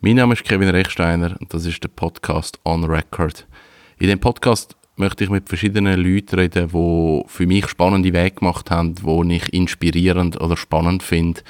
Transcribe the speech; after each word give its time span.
Mein 0.00 0.14
Name 0.14 0.34
ist 0.34 0.44
Kevin 0.44 0.68
Rechsteiner 0.68 1.34
und 1.40 1.52
das 1.52 1.66
ist 1.66 1.82
der 1.82 1.88
Podcast 1.88 2.60
On 2.64 2.84
Record. 2.84 3.48
In 3.98 4.06
dem 4.06 4.20
Podcast 4.20 4.76
möchte 4.94 5.24
ich 5.24 5.30
mit 5.30 5.48
verschiedenen 5.48 6.00
Leuten 6.00 6.38
reden, 6.38 6.68
die 6.68 7.22
für 7.26 7.46
mich 7.48 7.66
spannende 7.66 8.12
Wege 8.12 8.36
gemacht 8.36 8.70
haben, 8.70 8.94
die 8.94 9.34
ich 9.34 9.52
inspirierend 9.52 10.40
oder 10.40 10.56
spannend 10.56 11.02
finde. 11.02 11.40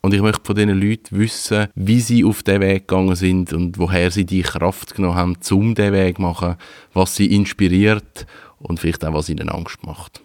Und 0.00 0.14
ich 0.14 0.22
möchte 0.22 0.40
von 0.42 0.56
diesen 0.56 0.80
Leuten 0.80 1.18
wissen, 1.18 1.68
wie 1.74 2.00
sie 2.00 2.24
auf 2.24 2.42
diesen 2.42 2.62
Weg 2.62 2.88
gegangen 2.88 3.14
sind 3.14 3.52
und 3.52 3.76
woher 3.76 4.10
sie 4.10 4.24
die 4.24 4.40
Kraft 4.40 4.94
genommen 4.94 5.16
haben, 5.16 5.36
um 5.50 5.74
diesen 5.74 5.92
Weg 5.92 6.16
zu 6.16 6.22
machen, 6.22 6.56
was 6.94 7.14
sie 7.14 7.26
inspiriert 7.26 8.26
und 8.58 8.80
vielleicht 8.80 9.04
auch, 9.04 9.12
was 9.12 9.28
ihnen 9.28 9.50
Angst 9.50 9.84
macht. 9.84 10.22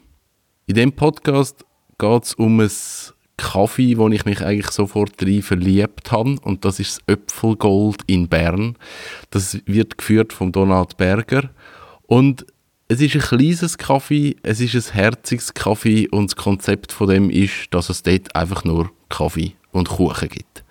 In 0.67 0.75
dem 0.75 0.93
Podcast 0.93 1.65
geht 1.97 2.23
es 2.23 2.33
um 2.33 2.61
ein 2.61 2.71
Kaffee, 3.37 3.97
wo 3.97 4.09
ich 4.09 4.25
mich 4.25 4.41
eigentlich 4.41 4.71
sofort 4.71 5.21
rein 5.21 5.41
verliebt 5.41 6.11
habe. 6.11 6.35
Und 6.41 6.65
das 6.65 6.79
ist 6.79 6.97
das 6.97 7.07
Öpfelgold 7.07 8.01
in 8.07 8.27
Bern. 8.27 8.75
Das 9.29 9.59
wird 9.65 9.97
geführt 9.97 10.33
von 10.33 10.51
Donald 10.51 10.97
Berger. 10.97 11.49
Und 12.07 12.45
es 12.89 13.01
ist 13.01 13.15
ein 13.15 13.21
kleines 13.21 13.77
Kaffee, 13.77 14.37
es 14.43 14.61
ist 14.61 14.75
ein 14.75 14.93
herziges 14.93 15.53
Kaffee 15.53 16.07
und 16.07 16.31
das 16.31 16.35
Konzept 16.37 16.93
von 16.93 17.09
dem 17.09 17.29
ist, 17.29 17.67
dass 17.71 17.89
es 17.89 18.01
dort 18.01 18.33
einfach 18.33 18.63
nur 18.63 18.89
Kaffee 19.09 19.53
und 19.71 19.89
Kuchen 19.89 20.29
gibt. 20.29 20.63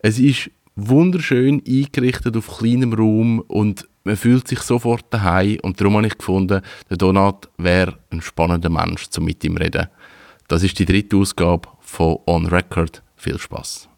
Es 0.00 0.18
ist 0.18 0.50
wunderschön 0.74 1.62
eingerichtet 1.66 2.36
auf 2.36 2.58
kleinem 2.58 2.92
Raum 2.92 3.40
und 3.40 3.88
man 4.02 4.16
fühlt 4.16 4.48
sich 4.48 4.58
sofort 4.60 5.04
daheim 5.10 5.58
und 5.62 5.80
darum 5.80 5.96
habe 5.96 6.08
ich 6.08 6.18
gefunden, 6.18 6.60
der 6.90 6.96
Donat 6.96 7.48
wäre 7.56 7.98
ein 8.10 8.20
spannender 8.20 8.68
Mensch, 8.68 9.08
zum 9.10 9.24
mit 9.24 9.44
ihm 9.44 9.56
reden. 9.56 9.86
Das 10.48 10.64
ist 10.64 10.78
die 10.78 10.84
dritte 10.84 11.16
Ausgabe 11.16 11.68
von 11.84 12.18
On 12.26 12.46
Record. 12.46 13.02
Viel 13.16 13.38
Spaß. 13.38 13.88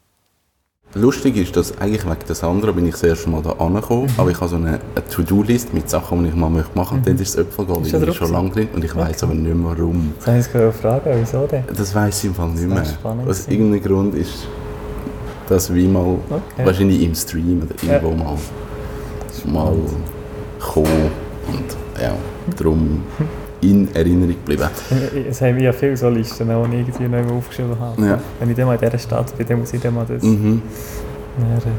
Lustig 0.94 1.36
ist, 1.36 1.56
dass 1.56 1.78
eigentlich 1.78 2.04
wegen 2.06 2.26
des 2.28 2.42
anderen 2.42 2.74
bin 2.74 2.86
ich 2.86 2.92
das 2.92 3.02
erste 3.02 3.28
Mal 3.28 3.42
da 3.42 3.50
angekommen, 3.52 4.04
mhm. 4.04 4.20
aber 4.20 4.30
ich 4.30 4.40
habe 4.40 4.48
so 4.48 4.56
eine, 4.56 4.78
eine 4.94 5.08
To-Do-List 5.10 5.74
mit 5.74 5.90
Sachen, 5.90 6.22
die 6.22 6.30
ich 6.30 6.34
mal 6.34 6.48
machen 6.48 6.66
möchte. 6.74 6.94
Mhm. 6.94 7.04
Dann 7.04 7.18
ist 7.18 7.34
das 7.34 7.44
Äpfelgold 7.44 7.92
ist 7.92 8.14
schon 8.14 8.32
lange 8.32 8.50
drin 8.50 8.68
und 8.72 8.84
ich 8.84 8.92
okay. 8.92 9.00
weiß 9.00 9.24
aber 9.24 9.34
nicht 9.34 9.54
mehr 9.54 9.76
warum. 9.76 10.14
Das 10.18 10.26
heißt, 10.28 10.50
ich 10.54 10.74
fragen, 10.74 11.10
wieso 11.20 11.46
denn? 11.46 11.64
Das 11.76 11.94
weiß 11.94 12.18
ich 12.18 12.24
im 12.30 12.34
Fall 12.34 12.48
nicht 12.50 12.68
mehr. 12.68 12.84
Aus 13.26 13.48
irgendeinem 13.48 13.82
Grund 13.82 14.14
ist 14.14 14.46
das 15.48 15.72
wie 15.74 15.86
mal 15.86 16.18
okay. 16.30 16.64
wahrscheinlich 16.64 17.02
im 17.02 17.14
Stream 17.14 17.62
oder 17.62 17.74
irgendwo 17.82 18.10
ja. 18.10 18.24
mal, 18.24 18.36
mal 19.52 19.76
gekommen. 20.58 21.10
Und 21.48 22.00
ja, 22.00 22.14
darum 22.56 23.02
in 23.60 23.94
Erinnerung 23.94 24.34
geblieben. 24.34 24.68
Es 25.28 25.40
haben 25.40 25.58
ja 25.58 25.72
viele 25.72 25.96
so 25.96 26.08
Listen, 26.08 26.48
die 26.48 26.76
ich 26.80 26.88
irgendwie 26.88 27.08
noch 27.08 27.32
aufgeschrieben 27.32 27.78
habe. 27.78 28.06
Ja. 28.06 28.20
Wenn 28.38 28.50
ich 28.50 28.56
dann 28.56 28.66
mal 28.66 28.74
in 28.74 28.80
dieser 28.80 28.98
Stadt 28.98 29.36
bin, 29.36 29.46
dann 29.46 29.58
muss 29.60 29.72
ich 29.72 29.80
dann 29.80 29.94
mal 29.94 30.06
das... 30.06 30.22
Mhm. 30.22 30.62
Dann, 31.38 31.58
äh, 31.58 31.74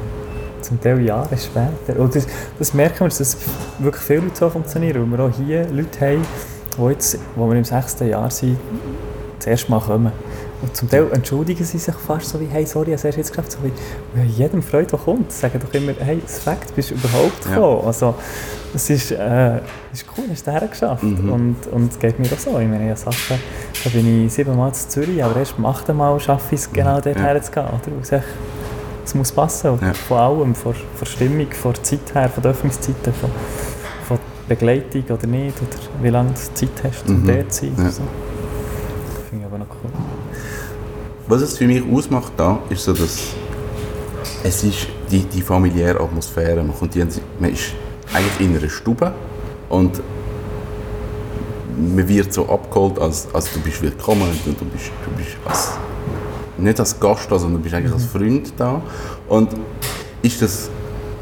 zum 0.62 0.82
Teil 0.82 1.02
Jahre 1.02 1.38
später. 1.38 2.00
Und 2.00 2.16
das, 2.16 2.28
das 2.60 2.74
merken 2.74 3.00
wir, 3.02 3.08
dass 3.08 3.20
das 3.20 3.38
wirklich 3.80 4.04
viele 4.04 4.22
Leute 4.22 4.36
so 4.36 4.50
funktionieren, 4.50 5.12
weil 5.12 5.18
wir 5.18 5.26
auch 5.26 5.32
hier 5.32 5.68
Leute 5.70 6.02
haben, 6.02 6.26
die 6.78 6.90
jetzt, 6.90 7.20
wo 7.36 7.48
wir 7.50 7.56
im 7.56 7.64
sechsten 7.64 8.10
Jahr 8.10 8.30
sind, 8.30 8.58
das 9.38 9.48
erste 9.48 9.72
Mal 9.72 9.80
kommen. 9.80 10.12
Und 10.62 10.76
zum 10.76 10.90
Teil 10.90 11.08
entschuldigen 11.12 11.64
sie 11.64 11.78
sich 11.78 11.94
fast 11.94 12.30
so 12.30 12.40
wie, 12.40 12.48
hey, 12.48 12.66
sorry, 12.66 12.94
ich 12.94 12.98
habe 12.98 13.10
es 13.10 13.16
jetzt 13.16 13.30
geschafft. 13.30 13.52
So 13.52 13.60
wie, 13.64 13.72
wir 14.16 14.26
jedem 14.26 14.64
Freude, 14.64 14.88
der 14.88 15.00
kommt. 15.00 15.32
Sie 15.32 15.40
sagen 15.40 15.60
doch 15.60 15.72
immer, 15.74 15.94
hey, 16.00 16.20
das 16.22 16.40
Fakt, 16.40 16.76
bist 16.76 16.90
du 16.90 16.96
überhaupt 16.96 17.44
gekommen? 17.44 17.80
Ja. 17.82 17.88
Also, 17.88 18.16
das 18.74 18.90
ist, 18.90 19.12
äh, 19.12 19.58
ist 19.94 20.06
cool, 20.18 20.26
hast 20.32 20.48
du 20.48 20.52
es 20.52 20.72
geschafft. 20.72 21.04
Mhm. 21.04 21.32
Und, 21.32 21.68
und 21.72 21.92
es 21.92 22.00
geht 22.00 22.18
mir 22.18 22.26
auch 22.26 22.40
so. 22.40 22.60
Ich 22.60 22.68
meine, 22.68 22.92
ich 22.92 22.98
Sachen, 22.98 23.40
da 23.84 23.90
bin 23.92 24.26
ich 24.26 24.34
siebenmal 24.34 24.74
zu 24.74 24.90
Zürich, 24.90 25.24
aber 25.24 25.38
erst 25.38 25.56
beim 25.56 25.66
achten 25.68 25.96
Mal 25.96 26.20
schaffe 26.20 26.56
ich 26.56 26.62
es, 26.62 26.72
genau 26.72 27.00
dort 27.00 27.18
ja. 27.18 27.22
herzugehen. 27.22 27.68
Oder? 27.68 28.24
Es 29.06 29.16
muss 29.16 29.32
passen, 29.32 29.80
ja. 29.80 29.94
von 29.94 30.18
allem, 30.18 30.56
von, 30.56 30.74
von 30.74 31.08
Stimmung, 31.08 31.52
von 31.52 31.74
der 31.74 31.84
Zeit 31.84 32.14
her, 32.14 32.30
von 32.30 32.44
den 32.44 32.52
Öffnungszeiten, 32.52 33.14
von, 33.14 33.30
von 34.08 34.20
Begleitung 34.50 35.04
oder 35.04 35.28
nicht, 35.28 35.56
oder 35.62 35.80
wie 36.02 36.10
lange 36.10 36.32
du 36.32 36.54
Zeit 36.56 36.70
hast, 36.84 37.08
um 37.08 37.22
mhm. 37.22 37.28
dort 37.28 37.54
zu 37.54 37.66
sein. 37.68 37.76
Ja. 37.78 37.92
So. 37.92 38.02
Was 41.28 41.42
es 41.42 41.58
für 41.58 41.68
mich 41.68 41.84
ausmacht 41.92 42.34
da, 42.38 42.60
ist 42.70 42.84
so, 42.84 42.94
dass 42.94 43.34
es 44.44 44.64
ist 44.64 44.88
die, 45.12 45.26
die 45.26 45.42
familiäre 45.42 46.00
Atmosphäre. 46.00 46.64
Man, 46.64 46.74
kommt 46.74 46.96
die, 46.96 47.06
man 47.40 47.52
ist 47.52 47.74
eigentlich 48.14 48.48
in 48.48 48.58
einer 48.58 48.70
Stube 48.70 49.12
und 49.68 50.02
man 51.78 52.08
wird 52.08 52.32
so 52.32 52.48
abgeholt, 52.48 52.98
als, 53.00 53.28
als 53.34 53.52
du 53.52 53.60
bist 53.60 53.82
willkommen 53.82 54.22
und 54.22 54.46
du 54.46 54.66
bist, 54.66 54.92
du 55.04 55.12
bist 55.18 55.36
als, 55.46 55.72
nicht 56.58 56.80
als 56.80 56.98
Gast 56.98 57.30
da, 57.30 57.38
sondern 57.38 57.58
du 57.58 57.64
bist 57.64 57.76
eigentlich 57.76 57.94
als 57.94 58.04
mhm. 58.04 58.20
Freund 58.20 58.54
da. 58.58 58.82
Und 59.28 59.50
ist 60.22 60.42
das 60.42 60.70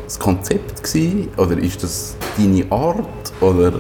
das 0.06 0.20
Konzept 0.20 0.84
gewesen, 0.84 1.30
oder 1.36 1.58
ist 1.58 1.82
das 1.82 2.16
deine 2.38 2.72
Art 2.72 3.34
oder 3.42 3.74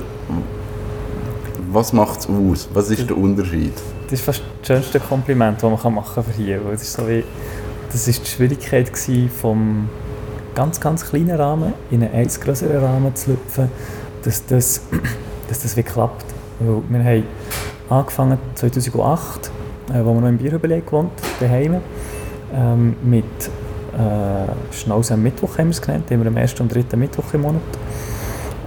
was 1.71 1.93
macht 1.93 2.21
es 2.21 2.27
aus? 2.27 2.67
Was 2.73 2.89
ist 2.89 3.07
der 3.09 3.17
Unterschied? 3.17 3.73
Das 4.05 4.13
ist 4.13 4.25
fast 4.25 4.43
das 4.59 4.67
schönste 4.67 4.99
Kompliment, 4.99 5.63
das 5.63 5.83
man 5.83 5.95
machen 5.95 6.15
kann 6.15 6.23
für 6.23 6.31
hier. 6.33 6.59
Das 6.71 6.81
ist 6.83 6.93
so 6.93 7.07
wie, 7.07 7.23
das 7.91 8.07
ist 8.07 8.23
die 8.23 8.29
Schwierigkeit 8.29 8.91
vom 9.41 9.89
ganz, 10.53 10.79
ganz 10.79 11.03
kleinen 11.03 11.35
Rahmen 11.35 11.73
in 11.89 12.03
einen 12.03 12.13
eins 12.13 12.39
größeren 12.39 12.83
Rahmen 12.83 13.15
zu 13.15 13.31
lüpfen, 13.31 13.69
dass 14.23 14.45
das, 14.45 14.81
dass 15.49 15.63
das 15.63 15.75
wie 15.75 15.81
klappt. 15.81 16.25
Weil 16.59 16.81
wir 16.87 17.03
haben 17.03 17.23
angefangen 17.89 18.37
2008, 18.53 19.49
äh, 19.89 20.05
wo 20.05 20.13
wir 20.13 20.21
noch 20.21 20.29
im 20.29 20.37
Bierhübelei 20.37 20.81
gewohnt 20.81 21.11
daheim, 21.39 21.77
ähm, 22.53 22.95
mit 23.03 23.25
äh, 23.97 24.73
Schnauze 24.73 25.15
am 25.15 25.23
Mittwoch 25.23 25.57
haben 25.57 25.67
wir 25.67 25.71
es 25.71 25.81
genannt, 25.81 26.09
wir 26.09 26.19
am 26.19 26.37
ersten 26.37 26.61
und 26.61 26.73
dritten 26.73 26.99
Mittwoch 26.99 27.33
im 27.33 27.41
Monat. 27.41 27.61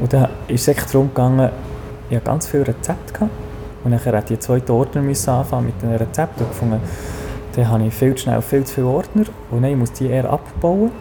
Und 0.00 0.12
da 0.12 0.30
ist 0.48 0.66
es 0.66 0.86
darum 0.86 1.08
gegangen, 1.08 1.50
ich 2.10 2.24
ganz 2.24 2.48
viele 2.48 2.66
Rezepte. 2.66 3.12
Gehabt. 3.12 3.47
Und 3.84 3.92
dann 3.92 4.14
musste 4.14 4.34
ich 4.34 4.40
zweiten 4.40 4.72
Ordner 4.72 5.02
müssen 5.02 5.30
anfangen 5.30 5.66
mit 5.66 5.82
den 5.82 5.94
Rezepten. 5.94 6.46
Und 6.60 6.80
dann 7.58 7.68
habe 7.68 7.84
ich 7.84 7.94
viel 7.94 8.14
zu 8.14 8.22
schnell 8.22 8.42
viel 8.42 8.64
zu 8.64 8.74
viele 8.74 8.86
Ordner 8.86 9.24
und 9.50 9.62
dann 9.62 9.78
muss 9.78 9.90
ich 9.90 9.98
die 9.98 10.06
eher 10.06 10.30
abbauen. 10.30 10.92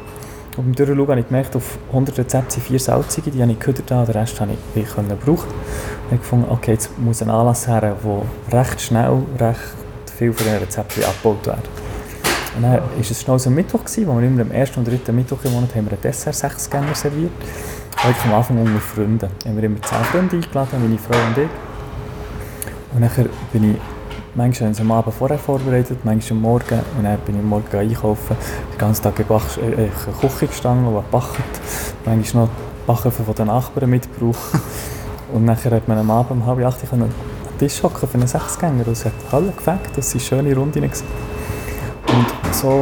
Und 0.58 0.64
beim 0.64 0.74
Durchschauen 0.74 1.08
habe 1.08 1.20
ich 1.20 1.28
gemerkt, 1.28 1.56
auf 1.56 1.78
100 1.90 2.18
Rezepte 2.18 2.54
sind 2.56 2.64
vier 2.64 2.80
salzige, 2.80 3.30
die 3.30 3.42
habe 3.44 3.52
ich 3.52 3.60
gehört, 3.60 3.88
den 3.88 3.98
Rest 4.00 4.42
habe 4.42 4.52
ich 4.54 4.84
brauchen. 4.84 5.04
Und 5.04 5.10
dann 5.10 5.28
habe 5.28 6.16
ich 6.16 6.20
gefunden, 6.20 6.46
okay, 6.50 6.72
jetzt 6.72 6.98
muss 6.98 7.22
ein 7.22 7.30
Anlass 7.30 7.68
her, 7.68 7.96
wo 8.02 8.26
recht 8.52 8.82
schnell, 8.82 9.22
recht 9.40 9.60
viel 10.18 10.34
von 10.34 10.48
den 10.48 10.58
Rezepten 10.58 11.04
abgebaut 11.04 11.46
werden. 11.46 11.62
Und 12.56 12.64
dann 12.64 12.74
war 12.74 12.82
es 13.00 13.22
schnell 13.22 13.38
so 13.38 13.52
ein 13.52 13.56
Mittwoch, 13.56 13.86
gewesen, 13.86 14.08
wo 14.08 14.20
wir 14.20 14.26
immer 14.26 14.42
am 14.42 14.52
ersten 14.52 14.80
und 14.80 14.88
dritten 14.88 15.16
Mittwoch 15.16 15.38
im 15.44 15.54
Monat 15.54 15.76
haben 15.76 15.86
wir 15.86 15.92
einen 15.92 16.02
Dessert 16.02 16.34
sechsgänger 16.34 16.96
serviert. 16.96 17.32
Eigentlich 18.04 18.26
am 18.26 18.34
Anfang 18.34 18.58
unter 18.60 18.80
Freunden. 18.80 19.30
Haben 19.46 19.56
wir 19.58 19.64
immer 19.64 19.82
zehn 19.84 20.04
Freunde 20.06 20.38
eingeladen, 20.38 20.82
meine 20.82 20.98
Frau 20.98 21.28
und 21.28 21.38
ich. 21.38 21.67
Und 22.98 23.04
dann 23.04 23.30
bin 23.54 23.76
ich 23.76 23.78
manchmal 24.34 24.74
am 24.80 24.92
Abend 24.92 25.14
vorher 25.14 25.38
vorbereitet, 25.38 26.00
manchmal 26.04 26.38
am 26.38 26.42
Morgen. 26.42 26.80
Und 26.98 27.04
dann 27.04 27.20
bin 27.20 27.36
ich 27.36 27.42
am 27.42 27.50
Morgen 27.50 27.78
einkaufen. 27.78 28.36
Den 28.74 28.78
ganzen 28.80 29.04
Tag 29.04 29.20
in 29.20 29.28
der 29.28 29.86
äh, 29.86 29.90
Küche 30.20 30.48
gestanden 30.48 30.88
und 30.88 30.96
gebacken. 30.96 31.44
Manchmal 32.06 32.46
noch 32.46 32.52
Backen 32.88 33.12
von 33.12 33.36
den 33.36 33.48
Nachbarn 33.48 33.92
mitgebraucht. 33.92 34.40
und 35.32 35.46
dann 35.46 35.56
hat 35.56 35.88
man 35.88 36.00
am 36.00 36.10
Abend 36.10 36.32
um 36.32 36.46
halb 36.48 36.66
acht 36.66 36.92
an 36.92 37.02
den 37.02 37.12
Tisch 37.60 37.84
hocken 37.84 38.10
für 38.10 38.18
einen 38.18 38.28
Sechsgänger. 38.28 38.88
Und 38.88 38.94
es 38.94 39.06
hat 39.06 39.14
alle 39.32 39.52
gefällt. 39.52 39.82
Das 39.96 40.16
waren 40.16 40.20
schöne 40.20 40.56
Runden. 40.56 40.84
Und 40.84 40.92
so 42.52 42.80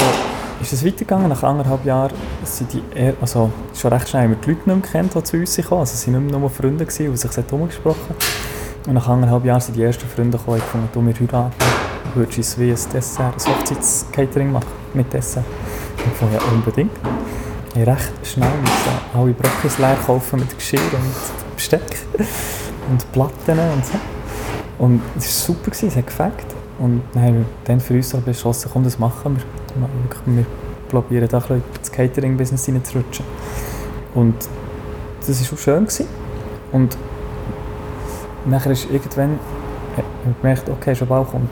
ist 0.62 0.72
es 0.72 0.86
weitergegangen. 0.86 1.28
Nach 1.28 1.44
anderthalb 1.44 1.84
Jahren 1.84 2.14
sind 2.46 2.72
die 2.72 2.82
also 3.20 3.52
schon 3.74 3.92
recht 3.92 4.08
schnell 4.08 4.30
die 4.30 4.50
Leute 4.50 4.50
nicht 4.50 4.66
mehr 4.66 4.78
kennt, 4.78 5.14
die 5.14 5.24
zu 5.24 5.36
uns 5.36 5.58
kamen. 5.58 5.82
Also 5.82 5.94
es 5.94 6.08
waren 6.08 6.22
nicht 6.24 6.32
mehr 6.32 6.40
nur 6.40 6.50
Freunde, 6.50 6.86
die 6.86 7.18
sich 7.18 7.36
herumgesprochen 7.36 8.00
haben. 8.08 8.55
Und 8.88 8.94
nach 8.94 9.08
anderthalb 9.08 9.46
Jahren 9.46 9.62
sind 9.62 9.76
die 9.76 9.84
ersten 9.84 10.08
Freunde 10.08 10.38
gekommen 10.38 10.58
und 10.58 10.64
gefunden, 10.64 10.90
du, 10.94 11.06
wir 11.06 11.14
heiraten. 11.14 11.56
Würdest 12.14 12.38
du 12.38 12.42
uns 12.42 12.60
wie 12.60 12.72
ein 12.72 12.94
Dessert, 12.94 13.48
ein 13.48 13.56
Hochzeitscatering 13.56 14.52
machen 14.52 14.68
mit 14.94 15.12
Dessert? 15.12 15.44
Und 15.98 16.12
ich 16.12 16.18
fand, 16.18 16.34
ja, 16.34 16.40
unbedingt. 16.52 16.92
Ich 17.74 17.86
recht 17.86 18.14
schnell 18.24 18.50
musste 18.62 18.90
alle 19.14 19.34
Bröckchen 19.34 19.72
leer 19.80 19.98
kaufen 20.06 20.40
mit 20.40 20.56
Geschirr 20.56 20.80
und 20.80 21.56
Besteck 21.56 21.98
und 22.90 23.12
Platten 23.12 23.60
und 23.60 23.86
so. 23.86 23.98
Und 24.78 25.02
es 25.18 25.50
war 25.50 25.56
super, 25.56 25.72
es 25.72 25.96
hat 25.96 26.06
gefällt. 26.06 26.34
Und 26.78 27.02
dann 27.14 27.24
haben 27.24 27.36
wir 27.40 27.46
dann 27.64 27.80
für 27.80 27.96
uns 27.96 28.14
beschlossen, 28.14 28.70
komm, 28.72 28.84
das 28.84 29.00
machen 29.00 29.38
wir. 29.38 30.36
Wir 30.36 30.46
probieren 30.90 31.28
da 31.28 31.40
ein 31.50 31.64
das 31.82 31.92
Catering-Business 31.92 32.68
reinzurutschen. 32.68 33.26
Und 34.14 34.36
das 35.26 35.42
war 35.42 35.58
auch 35.58 35.62
schön. 35.62 35.86
Gewesen. 35.86 36.08
Und 36.72 36.98
nachher 38.46 38.72
ist 38.72 38.90
irgendwann 38.92 39.40
gemerkt, 40.42 40.70
okay, 40.70 40.96
schon 40.96 41.08
bald 41.08 41.30
kommt 41.30 41.50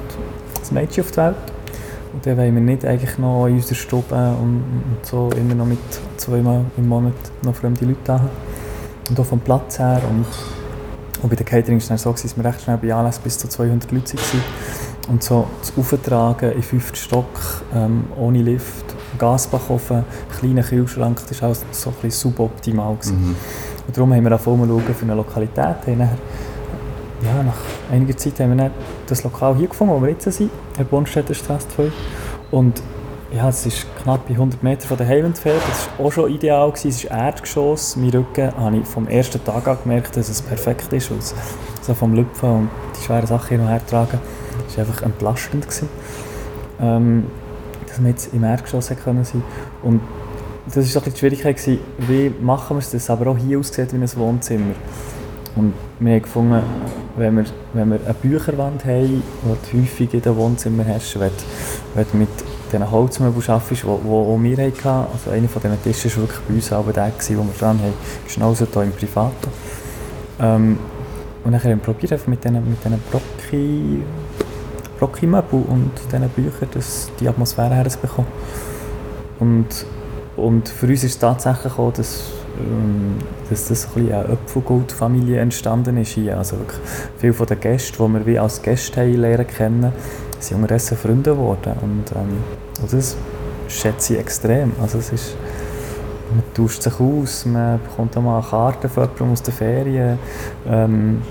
das 0.59 0.71
Mädchen 0.71 1.03
auf 1.03 1.11
die 1.11 1.17
Welt. 1.17 1.35
Und 2.13 2.25
dann 2.25 2.37
wollen 2.37 2.53
wir 2.53 2.61
nicht 2.61 2.85
eigentlich 2.85 3.17
noch 3.17 3.47
in 3.47 3.55
unserer 3.55 3.75
Stube 3.75 4.15
und, 4.15 4.63
und 4.63 5.05
so 5.05 5.29
immer 5.35 5.55
noch 5.55 5.65
mit 5.65 5.79
zweimal 6.17 6.63
im 6.77 6.87
Monat 6.87 7.13
noch 7.43 7.55
fremde 7.55 7.85
Leute 7.85 8.13
haben. 8.13 8.29
Und 9.09 9.19
auch 9.19 9.25
vom 9.25 9.39
Platz 9.39 9.79
her. 9.79 10.01
Und, 10.09 10.25
und 11.23 11.29
bei 11.29 11.35
der 11.35 11.45
Catering 11.45 11.81
war 11.81 11.95
es 11.95 12.01
so, 12.03 12.11
dass 12.11 12.37
wir 12.37 12.45
recht 12.45 12.61
schnell 12.61 12.77
bei 12.77 12.93
Anlässen 12.93 13.23
bis 13.23 13.37
zu 13.37 13.47
200 13.47 13.91
Leute 13.91 14.15
waren. 14.15 14.43
Und 15.09 15.23
so 15.23 15.47
das 15.59 15.73
Auftragen 15.75 16.51
im 16.53 16.63
fünften 16.63 16.95
Stock, 16.95 17.63
ähm, 17.75 18.05
ohne 18.17 18.41
Lift, 18.41 18.85
Gasbackofen, 19.17 20.03
kleiner 20.39 20.63
Kühlschrank, 20.63 21.19
das 21.27 21.41
war 21.41 21.49
alles 21.49 21.65
so 21.71 21.89
ein 21.89 21.95
bisschen 21.95 22.11
suboptimal. 22.11 22.95
gewesen. 22.95 23.21
Mhm. 23.21 23.35
Und 23.87 23.97
darum 23.97 24.13
haben 24.13 24.23
wir 24.23 24.37
zu 24.37 24.43
schauen 24.45 24.95
für 24.95 25.03
eine 25.03 25.15
Lokalität. 25.15 25.87
Haben 25.87 26.09
ja, 27.23 27.43
nach 27.43 27.57
einiger 27.91 28.17
Zeit 28.17 28.39
haben 28.39 28.57
wir 28.57 28.71
das 29.07 29.23
Lokal 29.23 29.55
hier 29.55 29.67
gefunden, 29.67 29.93
wo 29.93 30.01
wir 30.01 30.09
jetzt 30.09 30.23
sind, 30.31 30.51
in 30.77 30.85
Bonstädter 30.85 31.33
Straße 31.33 31.67
2. 31.75 31.91
Und 32.51 32.81
ja, 33.35 33.49
es 33.49 33.65
ist 33.65 33.87
knapp 34.03 34.27
bei 34.27 34.33
100 34.33 34.61
Meter 34.61 34.87
von 34.87 34.97
der 34.97 35.07
Heim 35.07 35.25
entfernt. 35.25 35.61
Das 35.67 35.89
war 35.97 36.05
auch 36.05 36.11
schon 36.11 36.31
ideal. 36.31 36.69
Gewesen. 36.69 36.89
Es 36.89 37.03
ist 37.03 37.05
Erdgeschoss. 37.05 37.95
Mein 37.95 38.09
Rücken 38.09 38.55
habe 38.55 38.77
ich 38.77 38.85
vom 38.85 39.07
ersten 39.07 39.43
Tag 39.43 39.67
an 39.67 39.77
gemerkt, 39.81 40.15
dass 40.15 40.29
es 40.29 40.41
perfekt 40.41 40.93
ist. 40.93 41.09
es 41.11 41.33
So 41.81 41.93
vom 41.95 42.13
Lüpfen 42.13 42.49
und 42.49 42.69
die 42.95 43.05
schweren 43.05 43.25
Sachen 43.25 43.49
hin 43.49 43.61
und 43.61 43.69
her 43.69 43.81
war 43.91 44.07
einfach 44.77 45.01
entlastend. 45.01 45.67
Gewesen. 45.67 45.89
Ähm, 46.79 47.25
dass 47.87 48.01
wir 48.01 48.09
jetzt 48.09 48.33
im 48.33 48.43
Erdgeschoss 48.43 48.91
können 49.03 49.23
sein 49.23 49.43
Und 49.81 50.01
das 50.73 50.95
war 50.95 51.01
die 51.01 51.17
Schwierigkeit, 51.17 51.57
gewesen, 51.57 51.79
wie 52.07 52.29
machen 52.41 52.77
wir 52.77 52.79
es, 52.79 52.91
dass 52.91 53.03
es 53.03 53.09
aber 53.09 53.31
auch 53.31 53.37
hier 53.37 53.59
aussieht 53.59 53.93
wie 53.93 53.97
ein 53.97 54.15
Wohnzimmer. 54.15 54.73
Und 55.55 55.73
wir 55.99 56.13
haben 56.13 56.21
gefunden, 56.21 56.61
wenn 57.15 57.37
wir, 57.37 57.45
wenn 57.73 57.91
wir 57.91 57.99
eine 58.03 58.13
Bücherwand 58.15 58.83
haben, 58.85 59.21
die 59.71 59.81
häufig 59.81 60.13
in 60.13 60.21
den 60.21 60.35
Wohnzimmern 60.35 60.87
hast, 60.87 61.19
wenn, 61.19 61.31
wenn 61.93 62.05
du 62.11 62.17
mit 62.17 62.29
diesen 62.71 62.89
Holzmöbeln 62.89 63.49
arbeitest, 63.49 63.83
die 63.83 63.87
wo 63.87 64.39
wir 64.41 64.57
hatten, 64.57 64.87
also 64.87 65.29
einer 65.31 65.47
von 65.47 65.61
diesen 65.61 65.83
Tischen 65.83 66.11
war 66.11 66.21
wirklich 66.23 66.39
bei 66.47 66.53
uns 66.55 66.73
auch 66.73 66.91
der, 66.91 67.11
gewesen, 67.11 67.37
wo 67.37 67.43
wir 67.43 67.53
dran 67.59 67.79
haben, 67.79 67.93
geschnauzt 68.25 68.63
hier 68.73 68.83
im 68.83 68.91
Privaten. 68.91 69.51
Ähm, 70.39 70.79
und 71.43 71.51
dann 71.51 71.61
haben 71.61 71.69
wir 71.69 71.77
probiert, 71.77 72.27
mit 72.27 72.43
diesen, 72.43 72.69
mit 72.69 72.83
diesen 72.83 72.99
Brocki, 73.11 74.01
Brocki-Möbeln 74.97 75.63
und 75.63 75.91
diesen 76.11 76.29
Büchern 76.29 76.69
das, 76.73 77.11
die 77.19 77.27
Atmosphäre 77.27 77.75
herzubekommen. 77.75 78.31
Und, 79.39 79.67
und 80.35 80.69
für 80.69 80.87
uns 80.87 81.03
ist 81.03 81.11
es 81.11 81.19
tatsächlich 81.19 81.73
gekommen, 81.73 81.93
dass, 81.95 82.31
dass 83.49 83.67
das 83.67 83.85
ein 83.85 83.93
bisschen 83.93 84.13
eine 84.13 84.25
Öpfelgold-Familie 84.25 85.39
entstanden 85.39 85.97
ist 85.97 86.11
hier. 86.11 86.37
Also 86.37 86.59
wirklich 86.59 86.79
viele 87.17 87.33
von 87.33 87.47
den 87.47 87.59
Gästen, 87.59 88.07
die 88.07 88.13
wir 88.13 88.25
wie 88.25 88.39
als 88.39 88.61
Gäste 88.61 89.01
haben 89.01 89.13
lernen 89.13 89.47
kennen, 89.47 89.93
sind 90.39 90.57
unterdessen 90.57 90.97
Freunde 90.97 91.31
geworden. 91.31 91.73
Und, 91.81 92.11
ähm, 92.15 92.37
und 92.81 92.93
das 92.93 93.17
schätze 93.67 94.13
ich 94.13 94.19
extrem. 94.19 94.71
Also 94.81 94.99
es 94.99 95.11
ist, 95.11 95.35
man 96.31 96.43
tauscht 96.53 96.83
sich 96.83 96.99
aus, 96.99 97.45
man 97.45 97.79
bekommt 97.81 98.15
auch 98.17 98.21
mal 98.21 98.39
eine 98.39 98.47
Karte 98.47 98.89
von 98.89 99.03
jemandem 99.03 99.31
aus 99.31 99.43
den 99.43 99.53
Ferien. 99.53 100.19
Ähm, 100.67 101.21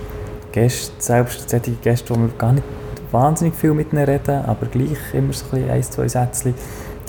Gäste, 0.50 0.92
selbst 0.98 1.48
solche 1.48 1.72
Gäste, 1.72 2.14
wo 2.14 2.20
wir 2.20 2.28
gar 2.36 2.52
nicht 2.52 2.64
wahnsinnig 3.10 3.54
viel 3.54 3.74
mit 3.74 3.92
ihnen 3.92 4.04
reden, 4.04 4.44
aber 4.44 4.66
gleich 4.66 5.14
immer 5.14 5.32
so 5.32 5.46
ein 5.54 5.82
zwei 5.82 6.08
Sätze, 6.08 6.54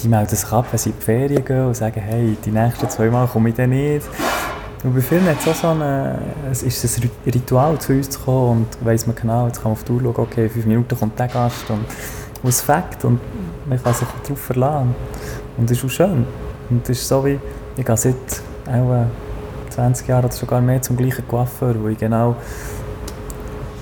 die 0.01 0.07
melden 0.07 0.35
sich 0.35 0.51
ab, 0.51 0.65
wenn 0.71 0.77
sie 0.77 0.89
in 0.89 0.95
die 0.97 1.03
Ferien 1.03 1.45
gehen 1.45 1.65
und 1.67 1.75
sagen, 1.75 2.01
hey, 2.01 2.37
die 2.43 2.51
nächsten 2.51 2.89
zwei 2.89 3.09
Mal 3.09 3.27
komme 3.27 3.49
ich 3.49 3.55
dann 3.55 3.69
nicht. 3.69 4.07
Und 4.83 4.93
bei 4.95 5.01
vielen 5.01 5.25
hat 5.25 5.37
es 5.45 5.61
so 5.61 5.67
eine, 5.69 6.19
es 6.51 6.61
ist 6.63 6.83
ein 6.83 7.03
Rit- 7.03 7.35
Ritual, 7.35 7.79
zu 7.79 7.93
uns 7.93 8.09
zu 8.09 8.19
kommen 8.19 8.51
und 8.51 8.85
weiss 8.85 9.07
man 9.07 9.15
genau, 9.15 9.47
jetzt 9.47 9.61
kann 9.61 9.71
man 9.71 9.73
auf 9.73 9.83
die 9.85 9.91
Uhr 9.93 10.01
schauen, 10.01 10.15
okay, 10.17 10.43
in 10.45 10.49
fünf 10.49 10.65
Minuten 10.65 10.99
kommt 10.99 11.17
der 11.17 11.29
Gast 11.29 11.69
und 11.69 11.85
was 12.41 12.59
Fakt 12.61 13.05
und 13.05 13.19
man 13.65 13.81
kann 13.81 13.93
sich 13.93 14.07
darauf 14.23 14.39
verlassen. 14.39 14.93
Und 15.57 15.69
das 15.69 15.77
ist 15.77 15.85
auch 15.85 15.89
schön. 15.89 16.25
Und 16.69 16.83
das 16.83 16.97
ist 16.97 17.07
so 17.07 17.23
wie, 17.25 17.39
ich 17.77 17.85
gehe 17.85 17.97
seit 17.97 18.15
auch, 18.67 18.93
äh, 18.93 19.05
20 19.69 20.07
Jahren 20.07 20.25
oder 20.25 20.33
sogar 20.33 20.61
mehr 20.61 20.81
zum 20.81 20.97
gleichen 20.97 21.27
Coiffeur, 21.27 21.75
wo 21.81 21.87
ich 21.87 21.97
genau 21.97 22.35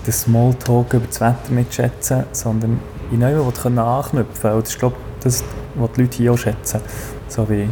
den 0.06 0.14
Smalltalk 0.14 0.94
über 0.94 1.08
das 1.08 1.20
Wetter 1.20 1.52
nicht 1.52 1.74
schätzen, 1.74 2.26
sondern 2.32 2.80
in 3.12 3.22
jemanden 3.22 3.64
will 3.76 3.80
anknüpfen 3.80 4.42
kann. 4.42 4.54
Und 4.54 4.64
das 4.66 4.74
ist, 4.74 4.80
glaube 4.80 4.96
das, 5.24 5.44
was 5.76 5.92
die 5.94 6.02
Leute 6.02 6.18
hier 6.18 6.34
auch 6.34 6.38
schätzen. 6.38 6.82
So 7.28 7.50
wie, 7.50 7.68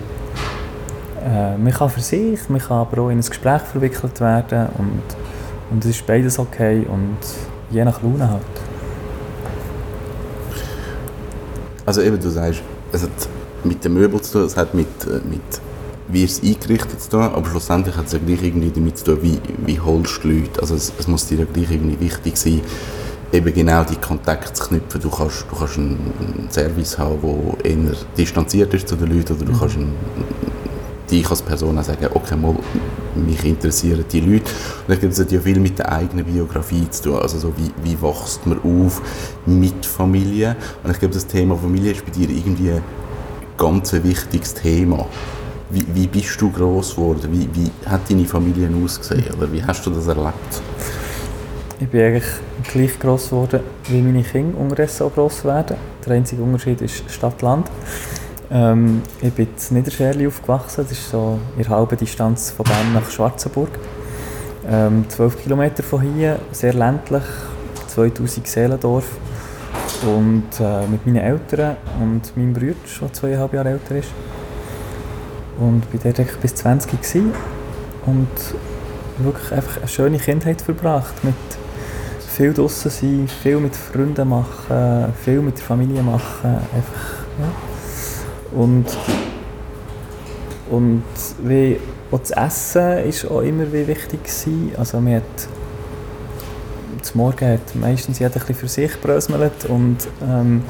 äh, 1.24 1.57
man 1.57 1.74
kann 1.74 1.90
für 1.90 2.01
sich, 2.01 2.48
man 2.50 2.60
kann 2.60 2.78
aber 2.78 3.01
auch 3.04 3.10
in 3.10 3.19
ein 3.19 3.25
Gespräch 3.25 3.62
verwickelt 3.62 4.19
werden 4.22 4.69
und, 4.78 5.01
und 5.72 5.84
es 5.84 5.92
ist 5.92 6.07
beides 6.07 6.40
okay 6.40 6.86
und 6.90 7.18
je 7.69 7.84
nach 7.84 8.01
Laune 8.01 8.30
halt. 8.30 8.44
Also 11.86 12.01
eben, 12.01 12.19
du 12.19 12.30
sagst, 12.30 12.62
es 12.92 13.04
hat 13.04 13.10
mit 13.63 13.84
den 13.84 13.94
Möbeln 13.94 14.22
zu 14.24 14.34
tun, 14.34 14.44
es 14.44 14.56
hat 14.56 14.74
mit, 14.74 14.88
äh, 15.06 15.19
mit 15.28 15.42
wie 16.07 16.24
es 16.24 16.42
eingerichtet 16.42 17.02
zu 17.02 17.10
tun, 17.10 17.22
aber 17.22 17.45
schlussendlich 17.45 17.95
hat 17.95 18.07
es 18.07 18.13
ja 18.13 18.19
gleich 18.19 18.44
irgendwie 18.44 18.72
damit 18.72 18.98
zu 18.98 19.06
tun, 19.06 19.19
wie, 19.22 19.40
wie 19.66 19.80
holst 19.80 20.24
du 20.24 20.30
Leute. 20.30 20.62
Also 20.62 20.75
es, 20.75 20.92
es 20.98 21.07
muss 21.07 21.28
dir 21.28 21.40
ja 21.40 21.45
gleich 21.52 21.72
irgendwie 21.72 22.00
wichtig 22.00 22.38
sein, 22.38 22.62
eben 23.31 23.54
genau 23.54 23.84
die 23.84 23.96
Kontakte 23.96 24.54
zu 24.54 24.68
knüpfen. 24.68 25.02
Du 25.02 25.10
kannst, 25.10 25.46
du 25.50 25.56
kannst 25.56 25.78
einen 25.78 26.48
Service 26.50 26.98
haben, 26.98 27.22
der 27.64 27.72
eher 27.72 27.92
distanziert 28.18 28.74
ist 28.74 28.88
zu 28.88 28.96
den 28.96 29.16
Leuten, 29.16 29.34
oder 29.34 29.46
du 29.46 29.58
kannst 29.58 29.76
einen, 29.76 29.94
dich 31.10 31.30
als 31.30 31.42
Person 31.42 31.78
auch 31.78 31.84
sagen, 31.84 32.08
okay, 32.14 32.36
mal, 32.36 32.56
mich 33.16 33.44
interessieren 33.44 34.06
die 34.12 34.22
Leute. 34.22 34.52
Und 34.88 34.94
ich 34.94 35.00
glaube, 35.00 35.10
das 35.10 35.20
hat 35.20 35.31
ja 35.31 35.40
viel 35.40 35.60
mit 35.60 35.80
der 35.80 35.92
eigenen 35.92 36.26
Biografie 36.26 36.90
zu 36.90 37.04
tun. 37.04 37.20
Also 37.20 37.40
so, 37.40 37.54
wie, 37.58 37.72
wie 37.84 38.02
wächst 38.02 38.46
man 38.46 38.60
auf 38.60 39.02
mit 39.46 39.86
Familie? 39.86 40.56
Und 40.84 40.92
ich 40.92 41.00
glaube, 41.00 41.14
das 41.14 41.26
Thema 41.26 41.56
Familie 41.56 41.92
ist 41.92 42.06
bei 42.06 42.12
dir 42.12 42.30
irgendwie 42.30 42.72
ein 42.72 42.84
ganz 43.58 43.92
wichtiges 43.94 44.54
Thema. 44.54 45.08
Wie, 45.72 45.86
wie 45.94 46.08
bist 46.08 46.40
du 46.42 46.52
gross 46.52 46.96
geworden? 46.96 47.30
Wie, 47.31 47.48
wie 47.54 47.70
hat 47.88 48.10
deine 48.10 48.26
Familie 48.26 48.70
ausgesehen? 48.84 49.34
Oder 49.38 49.52
wie 49.52 49.64
hast 49.64 49.86
du 49.86 49.92
das 49.92 50.08
erlebt? 50.08 50.62
Ich 51.81 51.88
bin 51.88 52.02
eigentlich 52.02 52.26
gleich 52.74 53.00
gross 53.00 53.30
geworden, 53.30 53.62
wie 53.88 54.02
meine 54.02 54.22
Kinder 54.22 54.58
unterdessen 54.60 55.04
auch 55.04 55.14
gross 55.14 55.46
werden. 55.46 55.78
Der 56.06 56.14
einzige 56.14 56.44
Unterschied 56.44 56.81
ist 56.81 57.10
Stadt-Land. 57.10 57.72
Ähm, 58.52 59.02
ich 59.22 59.31
bin 59.31 59.48
in 59.70 59.78
Niederscherli 59.78 60.28
aufgewachsen, 60.28 60.84
das 60.84 60.92
ist 60.92 61.10
so 61.10 61.40
in 61.58 61.64
der 61.64 61.98
Distanz 61.98 62.52
von 62.52 62.66
Bern 62.66 62.94
nach 62.94 63.10
Schwarzenburg. 63.10 63.70
Ähm, 64.70 65.06
12 65.08 65.42
Kilometer 65.44 65.81
von 65.81 66.02
hier, 66.02 66.40
sehr 66.52 66.74
ländlich, 66.74 67.24
2000 67.88 68.46
Seelendorf. 68.46 69.06
Und 70.06 70.50
äh, 70.60 70.86
mit 70.86 71.06
meinen 71.06 71.24
Eltern 71.24 71.78
und 72.02 72.36
meinem 72.36 72.52
Bruder, 72.52 72.76
der 73.02 73.14
zweieinhalb 73.14 73.54
Jahre 73.54 73.70
älter 73.70 73.96
ist. 73.96 74.10
Und 75.58 75.90
bin 75.92 76.02
dort 76.04 76.20
eigentlich 76.20 76.40
bis 76.40 76.56
20 76.56 76.92
gewesen. 76.92 77.31
und 78.06 78.28
wirklich 79.20 79.52
einfach 79.52 79.78
eine 79.78 79.88
schöne 79.88 80.18
Kindheit 80.18 80.62
verbracht. 80.62 81.24
Mit 81.24 81.36
viel 82.40 82.54
draußen 82.54 82.90
sein, 82.90 83.28
viel 83.28 83.58
mit 83.58 83.76
Freunden 83.76 84.30
machen, 84.30 85.14
viel 85.26 85.42
mit 85.42 85.58
der 85.58 85.66
Familie 85.66 86.02
machen. 86.02 86.56
Einfach, 86.74 87.26
ja. 87.38 88.58
Und, 88.58 88.86
und 90.72 91.04
wie, 91.44 91.78
auch 92.10 92.20
das 92.20 92.32
Essen 92.32 93.00
ist 93.00 93.30
auch 93.30 93.42
immer 93.42 93.69
wie 93.74 93.86
wichtig 93.86 94.24
gewesen. 94.24 94.72
Also 94.78 95.02
man 95.02 95.16
hat 95.16 95.24
zum 97.02 97.18
Morgen 97.19 97.46
hat 97.46 97.76
meistens 97.76 98.19
jeder 98.19 98.36
ein 98.36 98.40
bisschen 98.40 98.56
für 98.56 98.68
sich 98.69 99.02
brösmelt 99.02 99.66
und 99.68 99.98
ähm, 100.24 100.64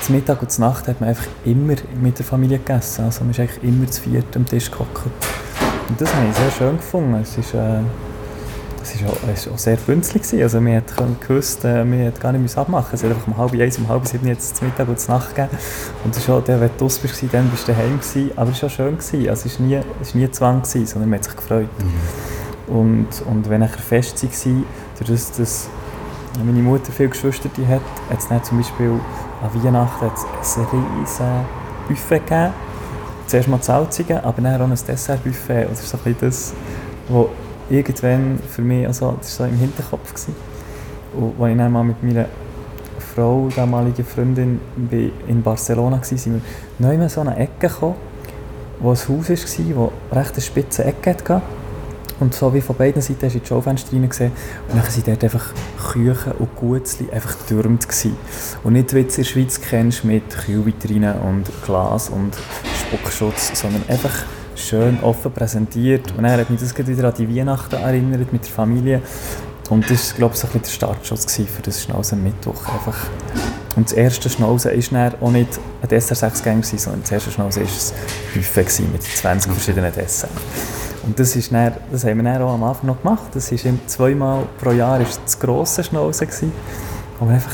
zum 0.00 0.14
Mittag 0.14 0.40
und 0.42 0.52
zur 0.52 0.64
Nacht 0.64 0.86
hat 0.86 1.00
man 1.00 1.08
einfach 1.08 1.26
immer 1.44 1.74
mit 2.00 2.20
der 2.20 2.24
Familie 2.24 2.58
gegessen. 2.58 3.04
Also 3.04 3.22
man 3.24 3.32
ist 3.32 3.40
eigentlich 3.40 3.64
immer 3.64 3.90
zu 3.90 4.02
viert 4.02 4.36
am 4.36 4.46
Tisch 4.46 4.70
gehockt. 4.70 5.06
Und 5.88 6.00
das 6.00 6.14
habe 6.14 6.28
ich 6.28 6.36
sehr 6.36 6.52
schön 6.52 6.76
gefunden. 6.76 7.14
Es 7.20 7.36
ist, 7.36 7.52
äh, 7.52 7.80
es 8.88 9.00
ist, 9.00 9.08
auch, 9.08 9.28
ist 9.32 9.48
auch 9.48 9.58
sehr 9.58 9.76
bünzlig. 9.76 10.22
Also 10.42 10.58
hat 10.60 10.96
können 10.96 11.16
gewusst, 11.20 11.64
äh, 11.64 11.84
man 11.84 12.06
hat 12.06 12.20
gar 12.20 12.32
nicht 12.32 12.56
abmachen. 12.56 12.90
Es 12.94 13.02
hat 13.02 13.10
einfach 13.10 13.26
um 13.26 13.36
halb 13.36 13.52
eins, 13.52 13.78
um 13.78 13.88
halb 13.88 14.06
sieben 14.06 14.26
jetzt 14.26 14.56
zum 14.56 14.68
Mittag 14.68 14.88
und 14.88 14.98
zur 14.98 15.14
Nacht 15.14 15.34
gegeben. 15.34 15.56
Und 16.04 16.16
es 16.16 16.22
ist 16.22 16.30
auch, 16.30 16.42
wenn 16.46 16.60
du 16.60 16.70
draussen 16.78 17.02
bist, 17.02 17.22
dann 17.32 17.50
bist 17.50 17.68
du 17.68 17.72
daheim 17.72 18.00
gewesen. 18.00 18.30
Aber 18.36 18.50
es 18.50 18.62
war 18.62 18.68
auch 18.68 18.72
schön. 18.72 18.96
Gewesen. 18.96 19.28
Also 19.28 19.46
es 19.46 19.60
war 19.60 19.66
nie, 19.66 19.80
es 20.00 20.14
war 20.14 20.20
nie 20.20 20.30
Zwang, 20.30 20.62
gewesen, 20.62 20.86
sondern 20.86 21.10
man 21.10 21.18
hat 21.18 21.24
sich 21.24 21.36
gefreut. 21.36 21.68
Und, 22.66 23.08
und 23.26 23.48
wenn 23.48 23.60
nachher 23.60 23.78
Fest 23.78 24.22
war, 24.22 24.52
durch 24.98 25.10
das, 25.10 25.32
dass 25.32 25.68
meine 26.44 26.62
Mutter 26.62 26.92
viele 26.92 27.08
Geschwister 27.10 27.48
hat, 27.68 27.80
hat 28.10 28.18
es 28.18 28.28
dann 28.28 28.42
zum 28.44 28.58
Beispiel 28.58 28.92
an 29.42 29.64
Weihnachten 29.64 30.04
ein 30.04 30.10
riesen 30.10 31.26
Buffet 31.88 32.20
gegeben. 32.20 32.52
Zuerst 33.26 33.48
mal 33.48 33.62
Salzige, 33.62 34.24
aber 34.24 34.40
dann 34.40 34.60
auch 34.60 34.66
ein 34.66 34.70
Dessertbuffet. 34.70 35.66
Und 35.66 35.72
das 35.72 35.82
ist 35.82 35.90
so 35.90 35.98
ein 35.98 36.14
bisschen 36.14 36.28
das, 36.28 36.54
was 37.08 37.26
irgendwann 37.70 38.38
für 38.48 38.62
mich, 38.62 38.86
also 38.86 39.16
das 39.18 39.38
war 39.38 39.48
so 39.48 39.52
im 39.52 39.58
Hinterkopf. 39.58 40.12
Gewesen. 40.12 40.34
Und 41.14 41.40
als 41.40 41.52
ich 41.52 41.58
dann 41.58 41.72
mal 41.72 41.84
mit 41.84 42.02
meiner 42.02 42.26
Frau, 43.14 43.48
damalige 43.54 44.04
Freundin, 44.04 44.60
in 45.26 45.42
Barcelona 45.42 45.96
war, 45.96 46.04
sind 46.04 46.34
wir 46.34 46.40
neu 46.78 46.94
in 46.94 47.08
so 47.08 47.20
eine 47.20 47.36
Ecke 47.36 47.68
gekommen, 47.68 47.96
wo 48.80 48.90
ein 48.90 48.96
Haus 48.96 49.08
war, 49.08 49.90
das 50.10 50.16
recht 50.16 50.32
eine 50.32 50.40
spitze 50.40 50.84
Ecke 50.84 51.10
hatte. 51.10 51.42
Und 52.20 52.34
so 52.34 52.52
wie 52.52 52.60
von 52.60 52.74
beiden 52.74 53.00
Seiten 53.00 53.26
hast 53.26 53.34
du 53.34 53.38
in 53.38 53.42
die 53.44 53.48
Schaufenster 53.48 53.96
gesehen. 53.96 54.32
Und 54.68 54.76
dann 54.76 54.82
waren 54.82 55.02
dort 55.06 55.24
einfach 55.24 55.52
Küchen 55.92 56.32
und 56.32 56.56
Gutzli 56.56 57.08
einfach 57.12 57.38
getürmt. 57.38 57.86
Und 58.64 58.72
nicht, 58.72 58.92
wie 58.92 59.02
du 59.02 59.08
es 59.08 59.18
in 59.18 59.24
der 59.24 59.30
Schweiz 59.30 59.60
kennst, 59.60 60.04
mit 60.04 60.28
Kühlvitrinen 60.28 61.14
und 61.20 61.44
Glas 61.64 62.08
und 62.08 62.36
Spuckschutz, 62.80 63.60
sondern 63.60 63.82
einfach 63.88 64.24
schön 64.58 64.98
offen 65.02 65.32
präsentiert. 65.32 66.12
Und 66.16 66.24
dann 66.24 66.38
hat 66.38 66.50
mich 66.50 66.60
das 66.60 66.76
wieder 66.76 67.08
an 67.08 67.14
die 67.16 67.36
Weihnachten 67.36 67.76
erinnert 67.76 68.32
mit 68.32 68.44
der 68.44 68.52
Familie. 68.52 69.02
Und 69.70 69.90
das 69.90 70.12
war, 70.12 70.18
glaube 70.18 70.34
ich, 70.34 70.40
so 70.40 70.48
ein 70.52 70.62
der 70.62 70.68
Startschuss 70.68 71.26
für 71.26 71.62
das 71.62 71.82
Schnauz 71.82 72.12
am 72.12 72.22
Mittwoch. 72.22 72.66
Einfach 72.68 72.96
Und 73.76 73.90
das 73.90 73.92
erste 73.92 74.30
Schnauzen 74.30 74.72
ist 74.72 74.92
dann 74.92 75.12
auch 75.20 75.30
nicht 75.30 75.60
ein 75.82 75.88
Dessert 75.88 76.18
6 76.18 76.42
Gänge, 76.42 76.62
sondern 76.64 77.02
das 77.02 77.12
erste 77.12 77.30
Schnauzen 77.30 77.62
war 77.62 77.68
ein 77.68 78.40
Buffet 78.40 78.82
mit 78.92 79.02
20 79.02 79.52
verschiedenen 79.52 79.92
Desserts. 79.92 80.34
Und 81.04 81.18
das, 81.18 81.36
ist 81.36 81.52
dann, 81.52 81.72
das 81.90 82.04
haben 82.04 82.16
wir 82.16 82.24
dann 82.24 82.42
auch 82.42 82.54
am 82.54 82.64
Anfang 82.64 82.86
noch 82.86 83.02
gemacht. 83.02 83.28
Das 83.32 83.52
war 83.52 83.74
zweimal 83.86 84.46
pro 84.58 84.72
Jahr 84.72 85.00
ist 85.00 85.20
das 85.24 85.38
grosse 85.38 85.84
Schnauzen, 85.84 86.26
gewesen, 86.26 86.52
wo 87.18 87.26
wir 87.26 87.34
einfach 87.34 87.52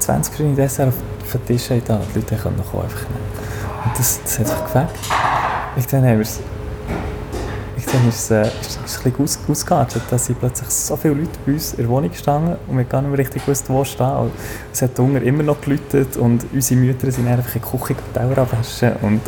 20 0.00 0.34
verschiedene 0.34 0.56
Desserts 0.56 0.96
auf 1.22 1.32
den 1.32 1.46
Tisch 1.46 1.70
hatten. 1.70 1.98
Die 2.14 2.18
Leute 2.18 2.34
noch 2.34 2.82
einfach 2.82 3.02
nehmen. 3.08 3.36
Und 3.84 3.98
das, 3.98 4.20
das 4.22 4.38
hat 4.40 4.48
sich 4.48 4.64
gefällt. 4.64 5.25
Irgendwann 5.76 6.04
haben 6.04 6.18
wir 6.18 6.20
es 6.20 6.40
dann 7.96 8.08
ist 8.08 8.16
es, 8.16 8.30
äh, 8.30 8.42
ist 8.42 8.80
es 8.84 8.98
ein 8.98 9.12
bisschen 9.12 9.24
aus, 9.24 9.38
ausgeartet. 9.48 10.02
Da 10.10 10.18
sind 10.18 10.38
plötzlich 10.38 10.68
so 10.70 10.96
viele 10.96 11.14
Leute 11.14 11.30
bei 11.44 11.52
uns 11.52 11.72
in 11.72 11.78
der 11.78 11.88
Wohnung 11.88 12.10
gestanden 12.10 12.56
und 12.66 12.76
wir 12.76 12.84
gar 12.84 13.00
nicht 13.00 13.10
mehr 13.10 13.18
richtig 13.18 13.44
gewusst, 13.44 13.68
wo 13.68 13.84
stehen. 13.84 14.16
Und 14.16 14.32
es 14.72 14.82
hat 14.82 14.98
Hunger 14.98 15.22
immer 15.22 15.42
noch 15.42 15.60
geläutet 15.60 16.16
und 16.16 16.44
unsere 16.52 16.80
Mütter 16.80 17.10
sind 17.10 17.28
einfach 17.28 17.54
in 17.54 17.62
die 17.62 17.78
Küche 17.78 17.96
Teller 18.12 18.38
abwaschen 18.38 18.92
und 19.02 19.20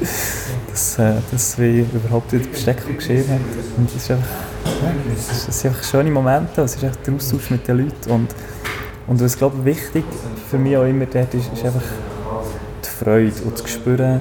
das, 0.71 0.99
äh, 0.99 1.15
das 1.31 1.59
wie 1.59 1.81
überhaupt 1.81 2.33
nicht 2.33 2.51
Besteck 2.51 2.85
geschehen 2.97 3.29
hat. 3.29 3.41
Und 3.77 3.89
das, 3.95 4.03
ist 4.03 4.11
einfach, 4.11 4.27
ja, 4.65 4.93
das, 5.15 5.61
sind 5.61 5.71
einfach 5.71 5.85
schöne 5.85 6.11
Momente, 6.11 6.63
es 6.63 6.75
ist 6.75 6.85
einfach 6.85 7.01
der 7.07 7.15
Austausch 7.15 7.51
mit 7.51 7.67
den 7.67 7.79
Leuten 7.79 8.11
und, 8.11 8.35
und 9.07 9.21
was 9.21 9.39
glaube 9.39 9.57
ich 9.61 9.65
wichtig 9.65 10.05
für 10.51 10.59
mich 10.59 10.77
auch 10.77 10.85
immer 10.85 11.07
dort 11.07 11.33
ist, 11.35 11.53
ist 11.53 11.65
einfach 11.65 11.83
die 12.85 13.05
Freude 13.05 13.43
und 13.45 13.59
das 13.59 13.71
Spüren, 13.71 14.21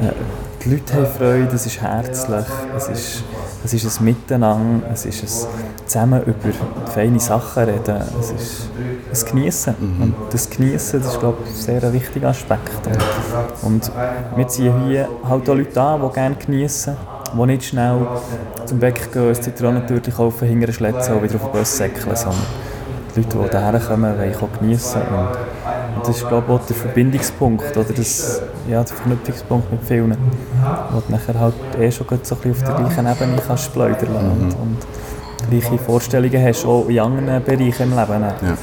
äh, 0.00 0.12
die 0.64 0.70
Leute 0.70 0.94
haben 0.94 1.06
Freude, 1.06 1.54
es 1.54 1.66
ist 1.66 1.80
herzlich, 1.80 2.46
es 2.76 2.88
ist, 2.88 3.24
es 3.64 3.74
ist 3.74 4.00
ein 4.00 4.04
Miteinander, 4.04 4.86
es 4.92 5.06
ist 5.06 5.22
ein 5.22 5.86
zusammen 5.86 6.22
über 6.22 6.50
feine 6.86 7.18
Sachen 7.18 7.64
reden, 7.64 8.02
es 8.20 8.30
ist 8.30 8.70
ein 9.26 9.30
Genießen. 9.30 9.74
Mhm. 9.78 10.02
Und 10.02 10.14
das 10.30 10.48
Genießen, 10.48 11.02
das 11.02 11.14
ist 11.14 11.20
glaube 11.20 11.38
ich 11.44 11.50
ein 11.50 11.56
sehr 11.56 11.92
wichtiger 11.92 12.28
Aspekt. 12.28 12.70
Und 13.62 13.90
wir 14.36 14.48
ziehen 14.48 14.86
hier 14.86 15.08
halt 15.28 15.48
auch 15.48 15.54
Leute 15.54 15.80
an, 15.80 16.02
die 16.02 16.14
gerne 16.14 16.36
genießen, 16.36 16.96
die 17.34 17.46
nicht 17.46 17.64
schnell 17.64 18.06
zum 18.66 18.78
Bäcker 18.78 19.06
gehen, 19.12 19.28
ein 19.28 19.42
Zitronentürchen 19.42 20.14
kaufen, 20.14 20.48
hinter 20.48 20.66
einen 20.66 20.74
Schletzen 20.74 21.14
und 21.14 21.22
wieder 21.24 21.36
auf 21.36 21.50
den 21.50 21.58
Bus 21.58 21.76
säckeln, 21.76 22.14
sondern 22.14 22.42
die 23.14 23.20
Leute, 23.20 23.36
die 23.36 23.58
hierher 23.58 23.80
kommen, 23.80 24.18
wollen 24.18 24.34
auch 24.36 24.58
genießen. 24.60 25.02
Und 25.02 25.28
und 26.02 26.08
das 26.08 26.16
ist, 26.16 26.28
glaube 26.28 26.46
ich, 26.48 26.60
auch 26.60 26.66
der 26.66 26.76
Verbindungspunkt 26.76 27.76
oder 27.76 27.92
das, 27.92 28.42
ja, 28.68 28.82
der 28.82 28.86
Verknüpfungspunkt 28.86 29.70
mit 29.70 29.84
vielen, 29.84 30.16
wo 30.90 31.00
du 31.00 31.12
nachher 31.12 31.38
halt 31.38 31.54
eh 31.78 31.90
schon 31.90 32.06
so 32.22 32.36
ein 32.42 32.50
auf 32.50 32.62
der 32.62 32.74
gleichen 32.74 33.06
Ebene 33.06 33.42
kannst 33.46 33.64
spleudern 33.64 34.10
mhm. 34.10 34.42
und, 34.42 34.54
und 34.54 34.78
gleiche 35.50 35.78
Vorstellungen 35.78 36.44
hast, 36.44 36.64
auch 36.64 36.88
in 36.88 37.00
anderen 37.00 37.42
Bereichen 37.42 37.92
im 37.92 37.98
Leben. 37.98 38.22
Ja. 38.22 38.56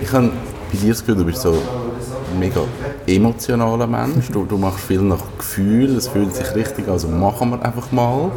Ich 0.00 0.12
habe 0.12 0.30
bei 0.72 0.78
dir 0.78 0.88
das 0.90 1.00
Gefühl, 1.00 1.16
du 1.16 1.24
bist 1.24 1.42
so 1.42 1.52
ein 1.52 2.38
mega 2.38 2.60
emotionaler 3.06 3.86
Mensch. 3.86 4.30
Du, 4.30 4.44
du 4.44 4.56
machst 4.56 4.80
viel 4.80 5.02
nach 5.02 5.22
Gefühl, 5.38 5.96
es 5.96 6.08
fühlt 6.08 6.34
sich 6.34 6.54
richtig, 6.54 6.88
also 6.88 7.08
machen 7.08 7.50
wir 7.50 7.62
einfach 7.62 7.90
mal. 7.92 8.30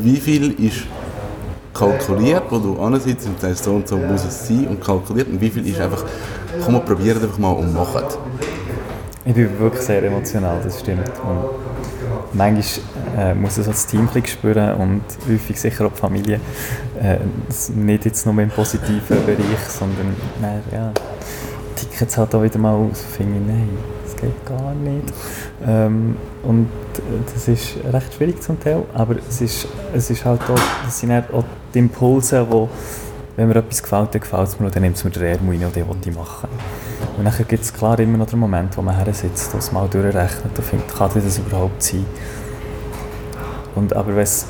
Wie 0.00 0.16
viel 0.16 0.52
ist 0.60 0.86
kalkuliert, 1.74 2.44
wo 2.50 2.58
du 2.58 2.80
ansitzt 2.80 3.26
und 3.26 3.40
sagst, 3.40 3.64
so 3.64 3.72
und 3.72 3.88
so 3.88 3.96
muss 3.96 4.24
es 4.24 4.48
sein 4.48 4.66
und 4.68 4.80
kalkuliert 4.82 5.28
und 5.28 5.40
wie 5.40 5.50
viel 5.50 5.66
ist 5.66 5.80
einfach, 5.80 6.04
komm 6.64 6.74
mal 6.74 6.80
probieren 6.80 7.22
einfach 7.22 7.38
mal 7.38 7.52
und 7.52 7.72
machen. 7.72 8.02
Ich 9.28 9.34
bin 9.34 9.58
wirklich 9.58 9.82
sehr 9.82 10.02
emotional, 10.02 10.58
das 10.64 10.80
stimmt. 10.80 11.06
Und 11.22 12.32
manchmal 12.32 12.62
äh, 13.14 13.34
muss 13.34 13.58
es 13.58 13.66
das 13.66 13.86
Team 13.86 14.08
spüren 14.24 14.74
und 14.76 15.02
häufig 15.28 15.60
sicher 15.60 15.84
auch 15.84 15.92
die 15.92 16.00
Familie. 16.00 16.40
Äh, 16.98 17.18
nicht 17.74 18.06
jetzt 18.06 18.24
nur 18.24 18.38
im 18.38 18.48
positiven 18.48 19.26
Bereich, 19.26 19.68
sondern 19.68 20.16
nein, 20.40 20.62
ja, 20.72 20.92
ticket 21.76 22.08
es 22.08 22.16
halt 22.16 22.34
auch 22.34 22.42
wieder 22.42 22.58
mal 22.58 22.72
aus. 22.72 23.04
Finde 23.18 23.38
ich, 23.38 23.46
nein, 23.46 23.68
das 24.02 24.16
geht 24.16 24.46
gar 24.46 24.72
nicht. 24.72 25.12
Ähm, 25.66 26.16
und 26.42 26.70
das 27.34 27.48
ist 27.48 27.76
recht 27.92 28.14
schwierig 28.14 28.42
zum 28.42 28.58
Teil, 28.58 28.82
aber 28.94 29.16
es 29.28 29.42
ist, 29.42 29.68
es 29.92 30.08
ist 30.08 30.24
halt 30.24 30.40
auch, 30.44 30.58
das 30.86 31.00
sind 31.00 31.12
auch 31.12 31.44
die 31.74 31.80
Impulse, 31.80 32.46
wo, 32.48 32.70
wenn 33.36 33.48
mir 33.48 33.56
etwas 33.56 33.82
gefällt, 33.82 34.14
dann 34.14 34.22
gefällt 34.22 34.48
es 34.48 34.58
mir, 34.58 34.70
dann 34.70 34.82
nimmt 34.82 34.96
es 34.96 35.04
mir 35.04 35.10
den 35.10 35.22
Ärmel 35.22 35.58
rein 35.58 35.66
und 35.66 35.76
den 35.76 35.86
will 35.86 35.96
ich 36.02 36.16
machen. 36.16 36.48
Und 37.18 37.24
dann 37.24 37.34
gibt 37.48 37.64
es 37.64 37.74
klar 37.74 37.98
immer 37.98 38.16
noch 38.16 38.26
den 38.26 38.38
Moment, 38.38 38.76
wo 38.76 38.82
man 38.82 38.94
her 38.94 39.12
sitzt 39.12 39.52
und 39.52 39.58
es 39.58 39.72
mal 39.72 39.88
durchrechnet 39.88 40.56
und 40.56 40.64
findet, 40.64 40.94
kann 40.94 41.10
das 41.12 41.38
überhaupt 41.38 41.82
sein? 41.82 42.06
Und, 43.74 43.92
aber 43.94 44.14
wenn 44.14 44.22
es 44.22 44.46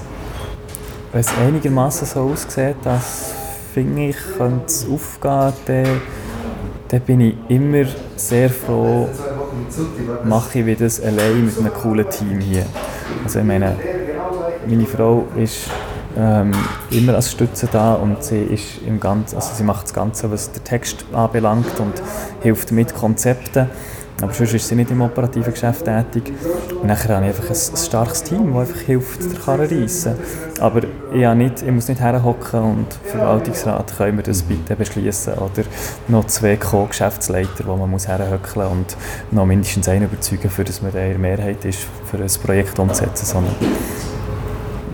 einigermaßen 1.40 2.06
so 2.06 2.20
aussieht, 2.20 2.76
dass 2.84 3.32
finde 3.72 4.08
ich, 4.08 4.16
könnte 4.37 4.66
es 4.66 4.87
aufgehen, 4.87 5.52
dann, 5.66 6.00
dann 6.88 7.00
bin 7.00 7.20
ich 7.20 7.37
immer 7.48 7.84
sehr 8.16 8.50
froh, 8.50 9.08
mache 10.25 10.58
ich 10.58 10.66
wie 10.66 10.75
das 10.75 11.00
allein 11.00 11.46
mit 11.46 11.58
einem 11.58 11.72
coolen 11.72 12.08
Team 12.10 12.40
hier. 12.40 12.66
Also 13.25 13.38
ich 13.38 13.44
meine, 13.44 13.76
meine 14.66 14.87
Frau 14.87 15.26
ist 15.37 15.70
ähm, 16.16 16.52
immer 16.90 17.14
als 17.14 17.30
Stütze 17.32 17.68
da 17.70 17.94
und 17.94 18.22
sie 18.22 18.40
ist 18.40 18.82
im 18.86 19.00
Ganzen, 19.00 19.36
also 19.36 19.54
sie 19.54 19.62
macht 19.62 19.84
das 19.84 19.94
Ganze, 19.94 20.30
was 20.30 20.52
der 20.52 20.64
Text 20.64 21.04
anbelangt 21.12 21.78
und 21.80 21.94
hilft 22.42 22.72
mit 22.72 22.94
Konzepten. 22.94 23.68
Aber 24.20 24.32
sonst 24.32 24.52
ist 24.52 24.66
sie 24.66 24.74
nicht 24.74 24.90
im 24.90 25.00
operativen 25.00 25.52
Geschäft 25.52 25.84
tätig. 25.84 26.32
Und 26.80 26.88
nachher 26.88 27.14
habe 27.14 27.26
ich 27.26 27.36
einfach 27.36 27.50
ein, 27.50 27.72
ein 27.72 27.76
starkes 27.76 28.24
Team, 28.24 28.52
das 28.52 28.68
einfach 28.68 28.80
hilft, 28.80 29.22
den 29.22 29.40
Karren 29.40 29.68
reissen. 29.68 30.14
Aber 30.58 30.82
ich, 31.12 31.34
nicht, 31.34 31.62
ich 31.62 31.70
muss 31.70 31.86
nicht 31.86 32.00
herhocken 32.00 32.60
und 32.60 32.86
Verwaltungsrat, 33.04 33.96
können 33.96 34.18
wir 34.18 34.24
das 34.24 34.42
bitte 34.42 34.74
beschließen 34.74 35.34
Oder 35.34 35.62
noch 36.08 36.26
zwei 36.26 36.56
Co-Geschäftsleiter, 36.56 37.64
wo 37.66 37.76
man 37.76 37.90
muss 37.90 38.08
und 38.08 38.96
noch 39.30 39.46
mindestens 39.46 39.88
einen 39.88 40.06
überzeugen, 40.06 40.50
für 40.50 40.64
dass 40.64 40.82
man 40.82 40.92
in 40.96 41.20
Mehrheit 41.20 41.64
ist, 41.64 41.86
für 42.10 42.16
ein 42.16 42.42
Projekt 42.44 42.76
umzusetzen. 42.80 43.24
Sondern 43.24 43.54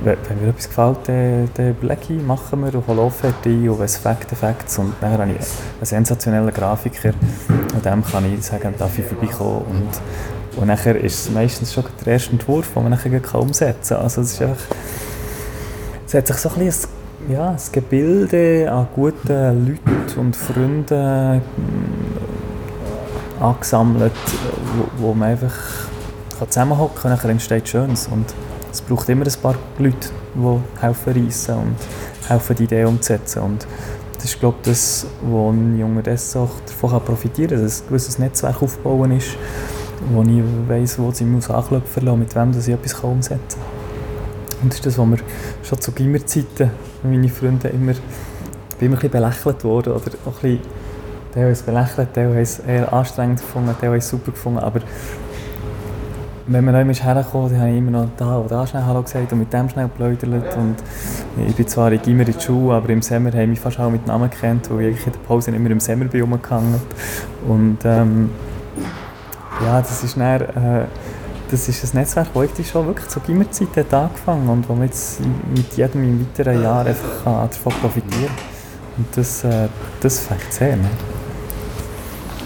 wenn 0.05 0.41
mir 0.41 0.49
etwas 0.49 0.69
gefällt, 0.69 0.99
dann, 1.07 1.49
dann 1.55 1.71
überlege 1.71 2.15
ich, 2.15 2.23
machen 2.23 2.65
wir 2.65 2.75
und 2.75 2.87
hole 2.87 3.01
Offerte 3.01 3.49
ein 3.49 3.69
und 3.69 3.81
wenn 3.81 3.89
Fact, 3.89 4.31
Facts 4.37 4.79
und 4.79 4.95
dann 5.01 5.13
habe 5.13 5.25
ich 5.25 5.39
einen 5.39 5.47
sensationellen 5.83 6.53
Grafiker 6.53 7.13
und 7.49 7.85
dem 7.85 8.05
kann 8.05 8.33
ich 8.33 8.45
sagen, 8.45 8.75
darf 8.79 8.99
ich 8.99 9.05
vorbeikommen 9.05 9.63
und, 9.71 10.61
und 10.61 10.67
nachher 10.67 10.97
ist 10.97 11.27
es 11.27 11.31
meistens 11.31 11.73
schon 11.73 11.85
der 12.05 12.15
erste 12.15 12.33
Entwurf, 12.33 12.73
den 12.75 12.83
man 12.83 12.93
nachher 12.93 13.21
umsetzen 13.35 13.95
kann. 13.95 14.05
Also 14.05 14.21
es 14.21 14.33
ist 14.33 14.43
einfach, 14.43 14.67
es 16.07 16.15
hat 16.15 16.27
sich 16.27 16.37
so 16.37 16.51
ein 16.51 16.67
bisschen 16.67 16.91
ein, 17.29 17.33
ja, 17.33 17.51
ein 17.51 17.57
Gebilde 17.73 18.71
an 18.71 18.87
guten 18.95 19.67
Leuten 19.67 20.21
und 20.21 20.37
Freunden 20.37 21.39
mm, 21.39 23.43
angesammelt, 23.43 24.13
wo, 24.99 25.09
wo 25.09 25.15
man 25.15 25.31
einfach 25.31 25.55
zusammenhocken 26.49 27.03
kann 27.03 27.13
und 27.13 27.19
nachher 27.19 27.31
entsteht 27.31 27.69
Schönes. 27.69 28.09
Und 28.09 28.27
es 28.75 28.81
braucht 28.81 29.09
immer 29.09 29.25
ein 29.25 29.41
paar 29.41 29.55
Leute, 29.79 30.09
die 30.35 30.81
helfen 30.81 31.25
reissen 31.25 31.55
und 31.55 31.77
helfen, 32.29 32.57
die 32.57 32.65
Idee 32.65 32.85
umzusetzen. 32.85 33.43
Und 33.43 33.67
das 34.15 34.25
ist, 34.25 34.41
glaube 34.41 34.57
ich, 34.63 34.69
das, 34.69 35.07
wo 35.23 35.51
ein 35.51 35.79
junger 35.79 36.03
Dessach 36.03 36.49
davon 36.67 37.01
profitieren 37.05 37.51
kann, 37.51 37.63
dass 37.63 37.83
ein 37.83 37.89
gewisses 37.89 38.19
Netzwerk 38.19 38.63
aufbauen 38.63 39.13
ist, 39.13 39.37
wo 40.11 40.23
ich 40.23 40.43
weiss, 40.69 40.99
wo 40.99 41.13
sie 41.13 41.25
muss 41.25 41.51
anklopfen 41.51 42.05
lassen, 42.05 42.19
mit 42.19 42.35
wem 42.35 42.51
ich 42.51 42.69
etwas 42.69 42.95
umsetzen 42.95 43.61
kann. 43.61 44.63
Und 44.63 44.73
das 44.73 44.79
ist 44.79 44.87
das, 44.87 44.99
was 44.99 45.07
mir 45.07 45.19
schon 45.63 45.81
zu 45.81 45.93
Gimmerzeiten 45.93 46.71
meine 47.05 47.29
Freunde 47.29 47.69
immer, 47.69 47.93
bin 47.93 48.01
immer 48.89 48.97
ein 48.97 49.01
bisschen 49.01 49.11
belächelt 49.11 49.63
worden 49.63 49.93
oder 49.93 50.11
auch 50.27 50.43
ein 50.43 50.59
bisschen, 50.59 50.61
der 51.35 51.49
es 51.49 51.63
belächelt, 51.63 52.17
es 52.17 52.59
eher 52.59 52.93
anstrengend 52.93 53.41
gefunden, 53.41 53.77
es 53.95 54.09
super 54.09 54.33
gefunden, 54.33 54.59
aber 54.59 54.81
wenn 56.47 56.65
man 56.65 56.87
noch 56.87 56.95
hergekommen 56.95 57.51
dann 57.51 57.61
habe 57.61 57.71
ich 57.71 57.79
immer 57.79 57.91
noch 57.91 58.09
da 58.17 58.39
oder 58.39 58.49
da 58.49 58.67
schnell 58.67 58.83
Hallo 58.85 59.03
gesagt 59.03 59.33
und 59.33 59.39
mit 59.39 59.53
dem 59.53 59.69
schnell 59.69 59.89
geplaudert. 59.89 60.57
Und 60.57 60.77
ich 61.47 61.55
bin 61.55 61.67
zwar 61.67 61.91
in 61.91 62.03
Gimmer 62.03 62.27
in 62.27 62.33
der 62.33 62.41
Schule, 62.41 62.75
aber 62.75 62.91
im 62.91 63.03
Sommer 63.03 63.33
haben 63.33 63.51
mich 63.51 63.61
fast 63.61 63.81
auch 63.81 63.91
mit 63.91 64.07
Namen 64.07 64.31
kennt, 64.31 64.71
weil 64.71 64.89
ich 64.89 65.07
in 65.07 65.13
der 65.13 65.21
Pause 65.21 65.51
immer 65.53 65.71
im 65.71 65.81
Sommer 65.81 66.05
bin. 66.05 66.23
Und 66.23 67.79
ähm, 67.85 68.31
ja, 69.65 69.81
das 69.81 70.05
ist 70.05 70.19
dann, 70.19 70.41
äh, 70.41 70.85
das 71.51 71.69
ist 71.69 71.95
ein 71.95 72.01
Netzwerk, 72.01 72.29
das 72.35 72.69
schon 72.69 72.87
wirklich 72.87 73.09
zur 73.09 73.23
Gimmerzeit 73.23 73.69
hat 73.77 73.95
angefangen 73.95 74.49
und 74.49 74.69
wo 74.69 74.75
man 74.75 74.87
jetzt 74.87 75.21
mit 75.55 75.73
jedem 75.77 76.21
weiteren 76.21 76.63
Jahr 76.63 76.85
einfach 76.85 77.25
davon 77.25 77.73
profitieren 77.81 78.27
kann. 78.27 78.99
Und 78.99 79.07
das, 79.17 79.45
äh, 79.45 79.69
das 80.01 80.21
fängt 80.21 80.53
sehr. 80.53 80.77
Ne? 80.77 80.89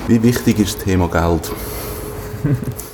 Wie 0.07 0.23
wichtig 0.23 0.59
ist 0.61 0.76
das 0.76 0.85
Thema 0.85 1.09
Geld? 1.09 1.52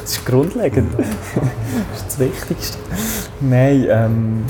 das 0.00 0.12
ist 0.12 0.26
grundlegend. 0.26 0.92
das 0.98 2.00
ist 2.00 2.06
das 2.06 2.18
Wichtigste. 2.18 2.78
Nein, 3.40 3.86
ähm, 3.88 4.44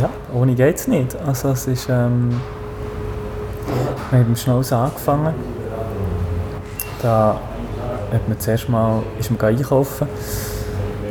ja, 0.00 0.08
ohne 0.34 0.54
geht 0.54 0.76
es 0.76 0.88
nicht. 0.88 1.16
Also 1.26 1.50
es 1.50 1.66
ist, 1.66 1.88
ähm, 1.88 2.40
wir 4.10 4.20
haben 4.20 4.36
schnell 4.36 4.62
angefangen. 4.70 5.34
Da 7.02 7.40
hat 8.12 8.28
man 8.28 8.38
zuerst 8.38 8.68
mal, 8.68 9.02
ist 9.18 9.30
man 9.30 9.40
einkaufen, 9.40 10.06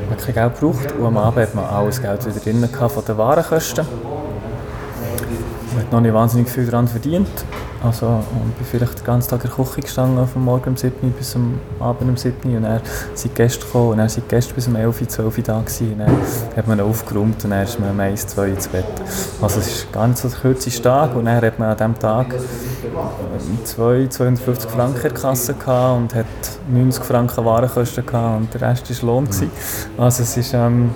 man 0.09 0.17
hat 0.17 0.25
kein 0.25 0.35
Geld 0.35 0.59
gebraucht 0.59 0.91
und 0.93 1.05
am 1.05 1.17
Abend 1.17 1.47
hat 1.47 1.55
man 1.55 1.65
alles 1.65 2.01
Geld 2.01 2.25
wieder 2.25 2.39
drin 2.39 2.67
von 2.69 3.05
den 3.05 3.17
Warenkosten. 3.17 3.85
habe 3.85 3.95
noch 5.91 6.01
nicht 6.01 6.13
wahnsinnig 6.13 6.49
viel 6.49 6.65
daran 6.65 6.87
verdient. 6.87 7.27
Also, 7.83 8.07
und 8.07 8.57
bin 8.57 8.65
vielleicht 8.65 8.99
den 8.99 9.05
ganzen 9.05 9.29
Tag 9.29 9.43
in 9.43 9.51
der 9.55 9.65
Küche 9.65 9.81
gestanden, 9.81 10.27
vom 10.27 10.45
Morgen 10.45 10.69
um 10.69 10.77
7 10.77 10.95
Uhr 11.03 11.11
bis 11.11 11.35
am 11.35 11.59
Abend 11.79 12.09
um 12.09 12.17
7 12.17 12.35
Uhr. 12.49 12.57
Und 12.57 12.63
dann 12.63 12.81
sind 13.13 13.35
Gäste 13.35 13.65
gekommen 13.65 13.89
und 13.91 13.97
dann 13.97 14.09
sind 14.09 14.27
Gäste 14.27 14.53
bis 14.53 14.67
um 14.67 14.75
11 14.75 15.01
Uhr, 15.01 15.07
12 15.07 15.37
Uhr 15.37 15.43
da 15.43 15.59
gewesen. 15.59 15.91
Und 15.91 15.99
dann 15.99 16.17
hat 16.55 16.67
man 16.67 16.79
aufgeräumt 16.79 17.43
und 17.43 17.49
dann 17.49 17.63
ist 17.63 17.79
man 17.79 17.91
um 17.91 17.99
1, 17.99 18.27
2 18.27 18.47
ins 18.47 18.67
Bett. 18.67 18.85
Also 19.41 19.59
es 19.59 19.67
ist 19.67 19.91
gar 19.91 20.07
nicht 20.07 20.17
so 20.17 20.29
der 20.29 20.39
kürzeste 20.39 20.81
Tag 20.81 21.15
und 21.15 21.25
dann 21.25 21.41
hat 21.41 21.59
man 21.59 21.69
an 21.69 21.77
diesem 21.77 21.99
Tag 21.99 22.27
2, 23.63 24.07
250 24.07 24.71
Franken 24.71 24.95
in 24.95 25.01
der 25.01 25.11
Kasse 25.11 25.53
gehabt 25.53 25.97
und 25.97 26.15
hat 26.15 26.25
90 26.69 27.03
Franken 27.03 27.45
Warenkosten 27.45 28.05
gehabt 28.05 28.41
und 28.41 28.53
der 28.53 28.61
Rest 28.69 29.03
war 29.03 29.07
Lohn. 29.07 29.25
Gewesen. 29.25 29.51
Also 29.97 30.23
es 30.23 30.37
ist, 30.37 30.53
ähm, 30.53 30.91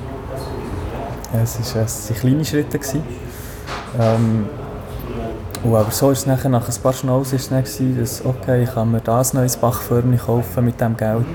es 1.34 1.60
ist, 1.60 1.76
es 1.76 2.10
waren 2.10 2.20
kleine 2.20 2.46
Schritte. 2.46 2.80
Gewesen. 2.80 3.04
Ähm, 4.00 4.46
und 5.64 5.76
aber 5.76 5.92
so 5.92 6.12
ist 6.12 6.20
es 6.20 6.26
nachher, 6.26 6.50
nach 6.50 6.68
ein 6.68 6.76
paar 6.82 6.94
gewesen, 6.94 7.98
dass, 8.00 8.24
okay, 8.26 8.64
ich 8.64 8.74
kann 8.74 8.92
mir 8.92 9.02
das 9.02 9.34
neues 9.34 9.58
Bachförmchen 9.58 10.18
kaufen 10.18 10.66
mit 10.66 10.80
dem 10.80 10.96
Geld. 10.96 11.26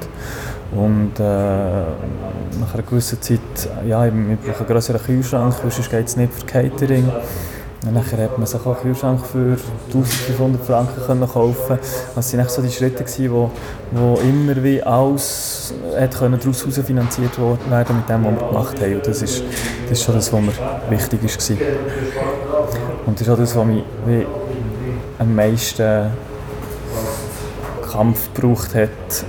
Und 0.75 1.21
äh, 1.21 1.23
nach 1.23 2.75
einer 2.75 2.83
gewissen 2.83 3.21
Zeit, 3.21 3.41
ja, 3.87 4.07
ich 4.07 4.13
brauche 4.13 4.59
einen 4.59 4.67
größeren 4.67 5.03
Kühlschrank, 5.03 5.55
sonst 5.63 5.91
geht 5.91 6.09
es 6.09 6.17
nicht 6.17 6.33
für 6.33 6.47
Catering. 6.47 7.11
Und 7.87 7.93
nachher 7.93 8.25
hat 8.25 8.39
man 8.39 8.47
sich 8.47 8.61
auch 8.61 8.67
einen 8.67 8.77
Kühlschrank 8.77 9.27
für 9.27 9.57
1500 9.93 10.65
Franken 10.65 11.03
können 11.07 11.29
kaufen 11.29 11.79
Das 12.15 12.37
waren 12.37 12.49
so 12.49 12.63
die 12.63 12.71
Schritte, 12.71 13.05
die 13.05 13.31
wo, 13.31 13.51
wo 13.93 14.19
immer 14.21 14.63
wie 14.63 14.83
alles 14.83 15.75
hat 15.99 16.17
können 16.17 16.41
daraus 16.41 16.63
finanziert 16.63 17.39
werden 17.39 17.97
mit 17.97 18.09
dem, 18.09 18.25
was 18.25 18.41
wir 18.41 18.49
gemacht 18.49 18.81
haben. 18.81 18.95
Und 18.95 19.07
das 19.07 19.21
ist, 19.21 19.43
das 19.83 19.99
ist 19.99 20.05
schon 20.05 20.15
das, 20.15 20.33
was 20.33 20.41
mir 20.41 20.53
wichtig 20.89 21.23
war. 21.23 22.54
Und 23.07 23.21
das 23.21 23.27
ist 23.27 23.33
auch 23.33 23.39
das, 23.39 23.55
was 23.57 23.65
mich 23.67 23.85
wie 24.07 24.27
am 25.19 25.35
meisten 25.35 26.11
Kampf 27.91 28.35
gebraucht 28.35 28.75
hat. 28.75 28.89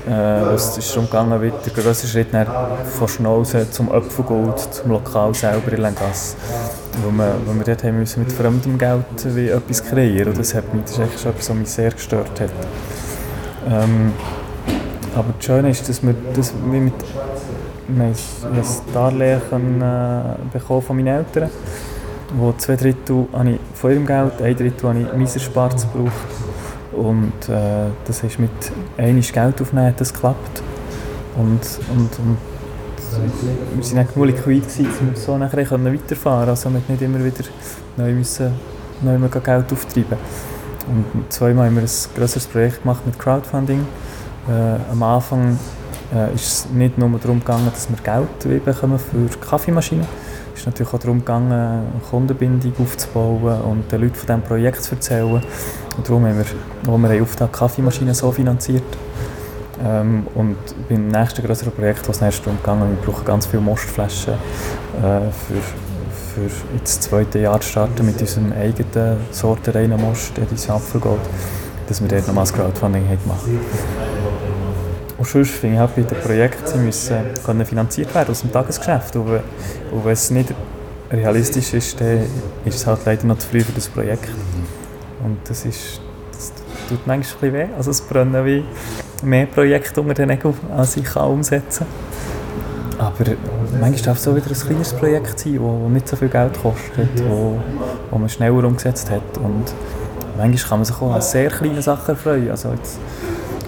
Äh, 0.09 0.53
es 0.55 0.77
ist 0.77 0.91
darum 0.91 1.05
gegangen, 1.05 1.41
wie 1.41 1.51
der 1.51 1.83
grösste 1.83 2.07
Schritt 2.07 2.29
von 2.97 3.07
Schnauze 3.07 3.69
zum 3.69 3.91
Öpfelgold, 3.91 4.59
zum 4.59 4.91
Lokal 4.91 5.35
selber 5.35 5.71
in 5.71 5.81
Langasse. 5.81 6.35
Wo 7.03 7.11
wir, 7.11 7.35
wo 7.45 7.53
wir 7.53 7.63
dort 7.63 7.83
haben 7.83 7.99
müssen 7.99 8.23
mit 8.23 8.31
fremdem 8.31 8.77
Geld 8.77 9.05
wie 9.35 9.49
etwas 9.49 9.83
kreieren 9.83 10.29
und 10.29 10.39
das, 10.39 10.55
hat 10.55 10.73
mich, 10.73 10.83
das 10.83 10.93
ist 10.93 10.99
eigentlich 10.99 11.25
etwas, 11.25 11.49
was 11.49 11.55
mich 11.55 11.69
sehr 11.69 11.91
gestört 11.91 12.39
hat. 12.39 12.49
Ähm, 13.69 14.13
aber 15.15 15.33
das 15.37 15.45
Schöne 15.45 15.69
ist, 15.69 15.87
dass 15.87 16.01
wir 16.01 16.15
das 16.33 16.53
wie 16.71 16.79
mit 16.79 16.93
wir 17.87 18.05
haben 18.05 18.13
ein 18.13 18.93
Darlehen 18.93 19.81
äh, 19.81 20.57
bekommen 20.57 20.81
von 20.81 20.95
meinen 20.95 21.07
Eltern 21.07 21.51
wo 22.37 22.53
zwei 22.57 22.75
Drittel 22.75 23.27
habe 23.33 23.51
ich 23.51 23.59
von 23.73 23.91
ihrem 23.91 24.05
Geld, 24.05 24.41
ein 24.41 24.55
Drittel 24.55 24.89
habe 24.89 24.99
ich 24.99 25.11
mein 25.11 25.21
Erspartes 25.21 25.87
gebraucht. 25.91 26.13
Und 26.91 27.49
äh, 27.49 27.89
das 28.05 28.23
ist 28.23 28.39
mit 28.39 28.49
einmal 28.97 29.21
Geld 29.21 29.61
aufnehmen, 29.61 29.93
das 29.97 30.13
geklappt. 30.13 30.63
Und, 31.37 31.61
und, 31.93 32.19
und 32.19 32.37
wir 33.11 33.83
waren 33.83 33.95
nicht 33.95 34.13
genug 34.13 34.27
liquid, 34.27 34.63
um 35.01 35.15
so 35.15 35.37
nachher 35.37 35.69
weiterfahren. 35.93 36.49
Also 36.49 36.69
wir 36.69 36.81
nicht 36.87 37.01
immer 37.01 37.23
wieder 37.23 37.43
neu, 37.97 38.13
müssen, 38.13 38.51
neu 39.01 39.17
Geld 39.17 39.71
auftreiben 39.71 40.17
Und 40.87 41.31
zweimal 41.31 41.67
haben 41.67 41.75
wir 41.75 41.83
ein 41.83 41.89
größeres 42.15 42.47
Projekt 42.47 42.81
gemacht 42.83 43.05
mit 43.05 43.19
Crowdfunding. 43.19 43.85
Äh, 44.47 44.91
am 44.91 45.03
Anfang 45.03 45.59
äh, 46.13 46.33
ist 46.33 46.45
es 46.45 46.69
nicht 46.71 46.97
nur 46.97 47.09
darum 47.19 47.39
gegangen, 47.39 47.69
dass 47.71 47.89
wir 47.89 47.97
Geld 47.97 48.63
bekommen 48.63 48.99
für 48.99 49.27
Kaffeemaschinen 49.39 50.05
es 50.55 50.61
ist 50.61 50.67
natürlich 50.67 50.93
auch 50.93 50.99
darum 50.99 51.19
gegangen, 51.19 51.51
eine 51.51 52.01
Kundenbindung 52.09 52.73
aufzubauen 52.79 53.61
und 53.61 53.91
den 53.91 54.01
Leuten 54.01 54.15
von 54.15 54.25
diesem 54.25 54.41
Projekt 54.41 54.83
zu 54.83 54.95
erzählen. 54.95 55.43
Und 55.97 56.07
darum 56.07 56.25
haben 56.25 56.37
wir, 56.37 56.45
wo 56.83 56.97
wir 56.97 57.21
Auftrag 57.21 57.51
Kaffeemaschinen 57.51 58.13
so 58.13 58.31
finanziert. 58.31 58.83
Ähm, 59.83 60.25
und 60.33 60.55
beim 60.87 61.09
nächsten 61.09 61.45
größeren 61.45 61.73
Projekt, 61.73 62.07
was 62.07 62.21
es 62.21 62.41
darum 62.41 62.57
gegangen 62.57 62.97
wir 62.97 63.05
brauchen 63.05 63.25
ganz 63.25 63.45
viele 63.47 63.61
Mostflaschen 63.61 64.35
äh, 64.35 65.29
für, 65.29 66.49
für 66.49 66.49
das 66.81 67.01
zweite 67.01 67.39
Jahr 67.39 67.59
zu 67.59 67.69
starten 67.69 68.05
mit 68.05 68.21
unserem 68.21 68.53
eigenen 68.53 69.17
sortenreinen 69.31 69.99
Most, 69.99 70.31
diesem 70.49 70.75
Apfelgold, 70.75 71.19
dass 71.89 72.01
wir 72.01 72.07
dort 72.07 72.27
nochmals 72.27 72.53
Crowdfunding 72.53 73.03
gemacht 73.03 73.41
haben. 73.41 74.34
Und 75.25 75.31
sonst 75.31 75.51
finde 75.51 75.77
ich 75.77 75.81
auch 75.81 75.89
bei 75.89 76.03
den 76.03 76.19
Projekten, 76.19 76.67
sie 76.67 76.77
müssen 76.77 77.17
können 77.43 77.65
finanziert 77.65 78.13
werden 78.13 78.29
aus 78.29 78.41
dem 78.41 78.51
Tagesgeschäft. 78.51 79.15
Und, 79.15 79.27
und 79.27 80.05
wenn 80.05 80.11
es 80.11 80.29
nicht 80.29 80.53
realistisch 81.11 81.73
ist, 81.73 81.99
dann 81.99 82.19
ist 82.63 82.75
es 82.75 82.85
halt 82.85 82.99
leider 83.05 83.25
noch 83.25 83.39
zu 83.39 83.47
früh 83.47 83.61
für 83.61 83.71
das 83.71 83.87
Projekt. 83.87 84.29
Und 85.23 85.37
das 85.45 85.65
ist 85.65 85.99
das 86.31 86.53
tut 86.89 87.07
manchmal 87.07 87.15
ein 87.15 87.21
bisschen 87.21 87.53
weh. 87.53 87.75
Also 87.75 87.89
es 87.89 88.01
brennen 88.01 88.45
wie 88.45 88.63
mehr 89.23 89.47
Projekte 89.47 89.99
unter 89.99 90.13
den 90.13 90.27
Nägeln, 90.27 90.53
als 90.77 90.95
ich 90.95 91.05
kann 91.05 91.31
umsetzen 91.31 91.87
kann. 92.99 93.07
Aber 93.07 93.31
manchmal 93.79 94.01
darf 94.03 94.17
es 94.19 94.27
auch 94.27 94.35
wieder 94.35 94.47
ein 94.47 94.67
kleines 94.67 94.93
Projekt 94.93 95.39
sein, 95.39 95.59
das 95.59 95.91
nicht 95.91 96.07
so 96.07 96.15
viel 96.17 96.29
Geld 96.29 96.53
kostet, 96.61 97.09
wo, 97.27 97.57
wo 98.11 98.17
man 98.19 98.29
schneller 98.29 98.63
umgesetzt 98.63 99.09
hat. 99.09 99.37
Und 99.39 99.73
manchmal 100.37 100.69
kann 100.69 100.79
man 100.79 100.85
sich 100.85 101.01
auch 101.01 101.13
an 101.13 101.21
sehr 101.21 101.49
kleinen 101.49 101.81
Sachen 101.81 102.09
erfreuen. 102.09 102.51
Also 102.51 102.69
jetzt, 102.69 102.99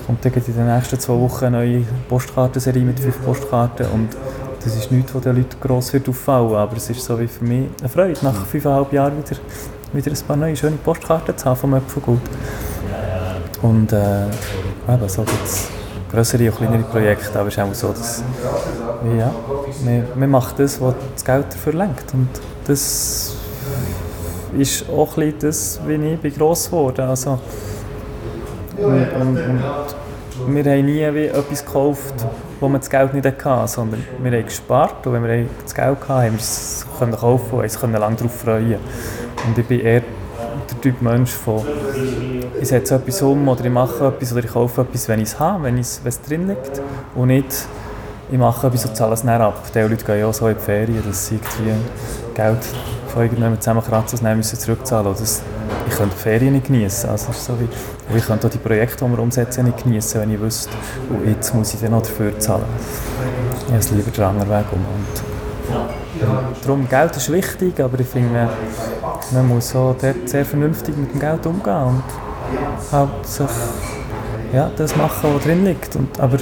kommt 0.07 0.23
dann 0.23 0.33
in 0.33 0.55
den 0.55 0.73
nächsten 0.73 0.99
zwei 0.99 1.13
Wochen 1.13 1.45
eine 1.45 1.57
neue 1.57 1.83
Postkartenserie 2.07 2.83
mit 2.83 2.99
fünf 2.99 3.21
Postkarten 3.23 3.87
und 3.87 4.09
das 4.63 4.75
ist 4.75 4.89
nichts, 4.89 5.13
was 5.13 5.21
den 5.21 5.35
Leuten 5.35 5.59
gross 5.59 5.93
wird 5.93 6.07
auffallen 6.07 6.55
aber 6.55 6.77
es 6.77 6.89
ist 6.89 7.03
so 7.03 7.19
wie 7.19 7.27
für 7.27 7.43
mich 7.43 7.67
eine 7.79 7.89
Freude, 7.89 8.17
nach 8.21 8.45
fünfeinhalb 8.45 8.91
Jahren 8.93 9.17
wieder, 9.17 9.37
wieder 9.91 10.11
ein 10.11 10.25
paar 10.25 10.37
neue 10.37 10.55
schöne 10.55 10.77
Postkarten 10.77 11.37
zu 11.37 11.45
haben 11.45 11.57
vom 11.57 11.73
Äpfelgut. 11.73 12.21
Und 13.61 13.91
äh, 13.91 14.27
eben, 14.87 15.09
so 15.09 15.23
gibt 15.23 15.45
es 15.45 15.67
größere 16.11 16.51
und 16.51 16.57
kleinere 16.57 16.83
Projekte, 16.83 17.37
aber 17.39 17.49
es 17.49 17.57
ist 17.57 17.59
auch 17.59 17.73
so, 17.73 17.87
dass 17.89 18.23
ja, 19.17 19.31
man, 19.83 20.03
man 20.15 20.29
macht 20.29 20.57
das, 20.59 20.79
was 20.79 20.95
das 21.15 21.25
Geld 21.25 21.45
dafür 21.49 21.73
lenkt 21.73 22.13
und 22.13 22.29
das 22.65 23.35
ist 24.57 24.89
auch 24.89 25.17
ein 25.17 25.33
bisschen 25.33 25.39
das, 25.39 25.79
wie 25.85 25.95
ich 25.95 26.19
bin 26.19 26.33
gross 26.33 26.65
geworden 26.65 27.09
also, 27.09 27.39
und, 28.77 29.07
und, 29.13 30.55
wir 30.55 30.63
haben 30.71 30.85
nie 30.85 31.01
etwas 31.01 31.65
gekauft, 31.65 32.13
wo 32.59 32.69
man 32.69 32.79
das 32.79 32.89
Geld 32.89 33.13
nicht 33.13 33.25
hatte, 33.25 33.67
sondern 33.67 34.03
wir 34.21 34.31
haben 34.31 34.45
gespart 34.45 35.05
und 35.07 35.13
wenn 35.13 35.23
wir 35.23 35.45
das 35.63 35.73
Geld 35.73 35.97
hatten, 36.01 36.09
haben 36.09 36.33
wir 36.33 36.39
es 36.39 36.85
kaufen 37.19 37.57
und 37.57 37.63
uns 37.63 37.81
lange 37.81 38.15
darauf 38.15 38.35
freuen. 38.35 38.77
Und 39.47 39.57
ich 39.57 39.65
bin 39.65 39.79
eher 39.79 40.01
der 40.69 40.81
Typ 40.81 41.01
Mensch 41.01 41.31
von 41.31 41.63
ich 42.59 42.67
setze 42.67 42.95
etwas 42.95 43.21
um 43.21 43.47
oder 43.47 43.65
ich 43.65 43.71
mache 43.71 44.07
etwas 44.07 44.31
oder 44.31 44.43
ich 44.43 44.51
kaufe 44.51 44.81
etwas, 44.81 45.07
wenn 45.07 45.19
ich 45.19 45.29
es 45.29 45.39
habe, 45.39 45.63
wenn 45.63 45.77
es 45.77 46.21
drin 46.27 46.47
liegt 46.47 46.81
und 47.15 47.27
nicht 47.27 47.67
ich 48.29 48.37
mache 48.37 48.67
etwas 48.67 48.85
und 48.85 48.95
zahle 48.95 49.13
es 49.13 49.23
nicht 49.23 49.33
ab. 49.33 49.63
Die 49.73 49.79
Leute 49.79 50.03
gehen 50.03 50.19
ja 50.19 50.33
so 50.33 50.47
in 50.47 50.55
die 50.55 50.61
Ferien, 50.61 51.03
dass 51.05 51.27
sie 51.27 51.35
irgendwie 51.35 51.71
Geld 52.35 52.59
von 53.17 53.23
irgendjemandem 53.23 53.61
zusammenkratzen 53.61 54.19
und 54.19 54.25
dann 54.25 54.37
müssen 54.37 54.59
zurückzahlen. 54.59 55.15
Das, 55.17 55.41
ich 55.89 55.95
könnte 55.95 56.15
die 56.15 56.21
Ferien 56.21 56.53
nicht 56.53 56.67
genießen. 56.67 57.09
Also 57.09 57.31
so 57.31 57.53
wie, 57.59 57.67
ich 58.15 58.25
könnte 58.25 58.47
auch 58.47 58.51
die 58.51 58.59
Projekte, 58.59 59.05
die 59.05 59.11
wir 59.11 59.19
umsetzen, 59.19 59.65
nicht 59.65 59.83
genießen, 59.83 60.21
wenn 60.21 60.31
ich 60.31 60.39
wüsste, 60.39 60.69
oh, 61.09 61.27
jetzt 61.27 61.53
muss 61.55 61.73
ich 61.73 61.81
dann 61.81 61.91
noch 61.91 62.03
dafür 62.03 62.37
zahlen. 62.39 62.65
Ich 63.59 63.67
habe 63.67 63.79
es 63.79 63.91
lieber 63.91 64.11
den 64.11 64.23
anderen 64.23 64.49
Weg 64.49 64.65
um. 64.71 64.79
Und 64.79 66.63
darum, 66.63 66.87
Geld 66.87 67.17
ist 67.17 67.31
wichtig, 67.31 67.79
aber 67.79 67.99
ich 67.99 68.07
finde, 68.07 68.49
man 69.31 69.47
muss 69.47 69.69
so 69.69 69.95
dort 69.99 70.29
sehr 70.29 70.45
vernünftig 70.45 70.95
mit 70.95 71.13
dem 71.13 71.19
Geld 71.19 71.45
umgehen 71.45 71.83
und 71.83 72.03
halt 72.91 73.25
sich 73.25 73.47
ja, 74.53 74.69
das 74.77 74.95
machen, 74.95 75.33
was 75.33 75.43
drin 75.43 75.65
liegt. 75.65 75.95
Und, 75.95 76.19
aber 76.19 76.37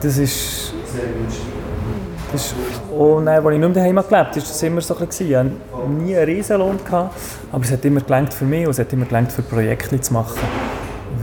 das 0.00 0.16
ist, 0.18 0.72
ist 2.36 2.54
auch, 2.92 3.18
als 3.18 3.44
ich 3.44 3.50
nicht 3.50 3.60
mehr 3.60 3.68
daheim 3.68 3.96
gelebt 3.96 4.10
habe, 4.10 4.20
war 4.20 4.30
das 4.32 4.62
immer 4.62 4.80
so 4.80 4.96
ein 4.96 5.06
bisschen. 5.06 5.28
Ich 5.28 5.36
hatte 5.36 5.50
nie 5.90 6.16
einen 6.16 6.24
Riesenlohn, 6.24 6.78
gehabt, 6.84 7.14
aber 7.52 7.64
es 7.64 7.72
hat 7.72 7.84
immer 7.84 8.00
gelangt 8.00 8.32
für 8.32 8.44
mich 8.44 8.66
und 8.66 8.70
es 8.70 8.78
hat 8.78 8.92
immer 8.92 9.06
gelangt 9.06 9.32
für 9.32 9.42
Projekte 9.42 10.00
zu 10.00 10.12
machen. 10.12 10.40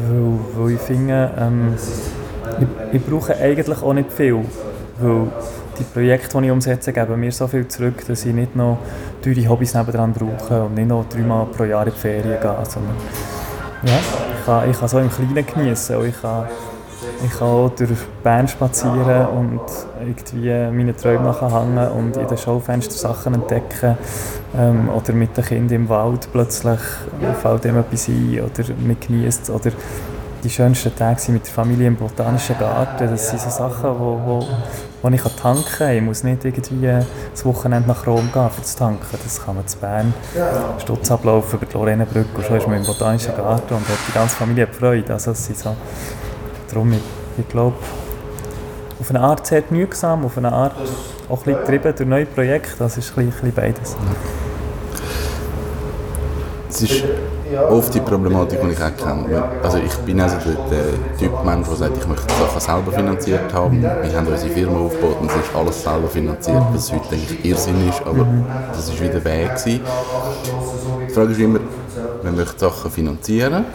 Weil, 0.07 0.39
weil 0.55 0.73
ich 0.73 0.81
finde, 0.81 1.31
ähm, 1.39 1.75
ich, 2.59 2.95
ich 2.95 3.05
brauche 3.05 3.35
eigentlich 3.35 3.81
auch 3.81 3.93
nicht 3.93 4.11
viel, 4.11 4.43
weil 4.99 5.27
die 5.79 5.83
Projekte, 5.83 6.37
die 6.39 6.45
ich 6.45 6.51
umsetze, 6.51 6.93
geben 6.93 7.19
mir 7.19 7.31
so 7.31 7.47
viel 7.47 7.67
zurück, 7.67 8.05
dass 8.07 8.25
ich 8.25 8.33
nicht 8.33 8.55
noch 8.55 8.77
teure 9.23 9.47
Hobbys 9.49 9.73
nebenan 9.73 10.13
brauche 10.13 10.63
und 10.63 10.75
nicht 10.75 10.87
noch 10.87 11.05
dreimal 11.09 11.45
pro 11.45 11.63
Jahr 11.63 11.87
in 11.87 11.93
die 11.93 11.99
Ferien 11.99 12.39
gehe. 12.39 12.57
Sondern, 12.63 12.95
ja, 13.83 13.93
ich 13.93 14.45
kann, 14.45 14.69
ich 14.69 14.79
kann 14.79 14.87
so 14.87 14.99
im 14.99 15.09
Kleinen 15.09 15.45
genießen 15.45 15.95
und 15.95 16.07
ich 16.07 16.21
kann 16.21 16.45
ich 17.23 17.31
kann 17.31 17.47
auch 17.47 17.69
durch 17.69 17.89
Bern 18.23 18.47
spazieren 18.47 19.27
und 19.27 19.61
irgendwie 20.01 20.49
meine 20.75 20.95
Träume 20.95 21.23
nachhängen 21.23 21.87
und 21.91 22.17
in 22.17 22.27
den 22.27 22.37
Schaufenstern 22.37 22.97
Sachen 22.97 23.33
entdecken. 23.35 23.97
Ähm, 24.57 24.89
oder 24.89 25.13
mit 25.13 25.35
den 25.35 25.43
Kindern 25.43 25.75
im 25.75 25.89
Wald 25.89 26.27
plötzlich 26.31 26.79
fällt 27.41 27.65
ihm 27.65 27.77
etwas 27.77 28.07
ein 28.07 28.39
oder 28.41 28.69
man 28.85 28.97
genießt 28.99 29.49
Oder 29.49 29.71
die 30.43 30.49
schönsten 30.49 30.93
Tage 30.95 31.31
mit 31.31 31.45
der 31.45 31.53
Familie 31.53 31.87
im 31.87 31.95
Botanischen 31.95 32.57
Garten. 32.59 33.09
Das 33.09 33.29
sind 33.29 33.39
so 33.39 33.49
Sachen, 33.49 33.97
wo, 33.97 34.19
wo, 34.25 34.47
wo 35.01 35.09
ich 35.09 35.21
tanken 35.21 35.63
kann. 35.77 35.95
Ich 35.95 36.01
muss 36.01 36.23
nicht 36.23 36.43
irgendwie 36.43 36.99
das 37.31 37.45
Wochenende 37.45 37.87
nach 37.87 38.05
Rom 38.05 38.29
gehen, 38.31 38.41
um 38.43 38.63
zu 38.63 38.77
tanken. 38.77 39.17
Das 39.23 39.43
kann 39.43 39.55
man 39.55 39.65
zu 39.65 39.77
Bern. 39.77 40.13
Stutz 40.79 41.09
ablaufen 41.11 41.57
über 41.57 41.65
die 41.65 41.73
Lorenenbrücke 41.73 42.27
und 42.35 42.45
schon 42.45 42.57
ist 42.57 42.67
man 42.67 42.77
im 42.77 42.85
Botanischen 42.85 43.35
Garten 43.35 43.73
und 43.73 43.87
hat 43.87 43.97
die 44.07 44.11
ganze 44.11 44.35
Familie 44.35 44.67
Freude. 44.67 45.13
Also 45.13 45.33
sind 45.33 45.57
darum, 46.73 46.93
ich, 46.93 46.99
ich 47.37 47.47
glaube, 47.47 47.75
auf 48.99 49.09
eine 49.09 49.21
Art 49.21 49.45
sehr 49.45 49.61
genügsam, 49.61 50.25
auf 50.25 50.37
eine 50.37 50.51
Art 50.51 50.73
auch 51.29 51.39
ein 51.39 51.43
bisschen 51.43 51.59
getrieben 51.59 51.93
durch 51.95 52.09
neue 52.09 52.25
Projekte. 52.25 52.75
Das 52.79 52.97
ist 52.97 53.17
ein 53.17 53.27
bisschen, 53.27 53.51
beides. 53.53 53.95
Es 56.69 56.81
ist 56.81 57.03
oft 57.69 57.93
die 57.93 57.99
Problematik, 57.99 58.59
die 58.61 58.71
ich 58.71 58.81
auch 58.81 58.95
kenne. 58.95 59.43
Also 59.61 59.77
ich 59.77 59.95
bin 59.97 60.19
also 60.19 60.37
der 60.71 61.17
Typ 61.19 61.43
Mensch, 61.45 61.67
der 61.67 61.77
sagt, 61.77 61.97
ich 61.97 62.07
möchte 62.07 62.25
die 62.27 62.33
Sachen 62.33 62.59
selber 62.59 62.91
finanziert 62.91 63.53
haben. 63.53 63.81
Wir 63.81 64.17
haben 64.17 64.27
unsere 64.27 64.51
Firma 64.51 64.79
aufgebaut 64.79 65.17
und 65.21 65.29
es 65.29 65.35
ist 65.35 65.55
alles 65.55 65.83
selber 65.83 66.07
finanziert, 66.07 66.63
was 66.71 66.91
heute 66.91 67.13
eigentlich 67.13 67.45
Irrsinn 67.45 67.89
ist, 67.89 68.01
aber 68.01 68.25
das 68.71 68.89
war 68.89 68.99
wieder 68.99 69.19
der 69.19 69.25
Weg. 69.25 69.49
Gewesen. 69.55 69.81
Die 71.07 71.13
Frage 71.13 71.31
ist 71.31 71.39
immer, 71.39 71.59
man 72.23 72.35
möchte 72.35 72.59
Sachen 72.59 72.89
finanzieren, 72.89 73.65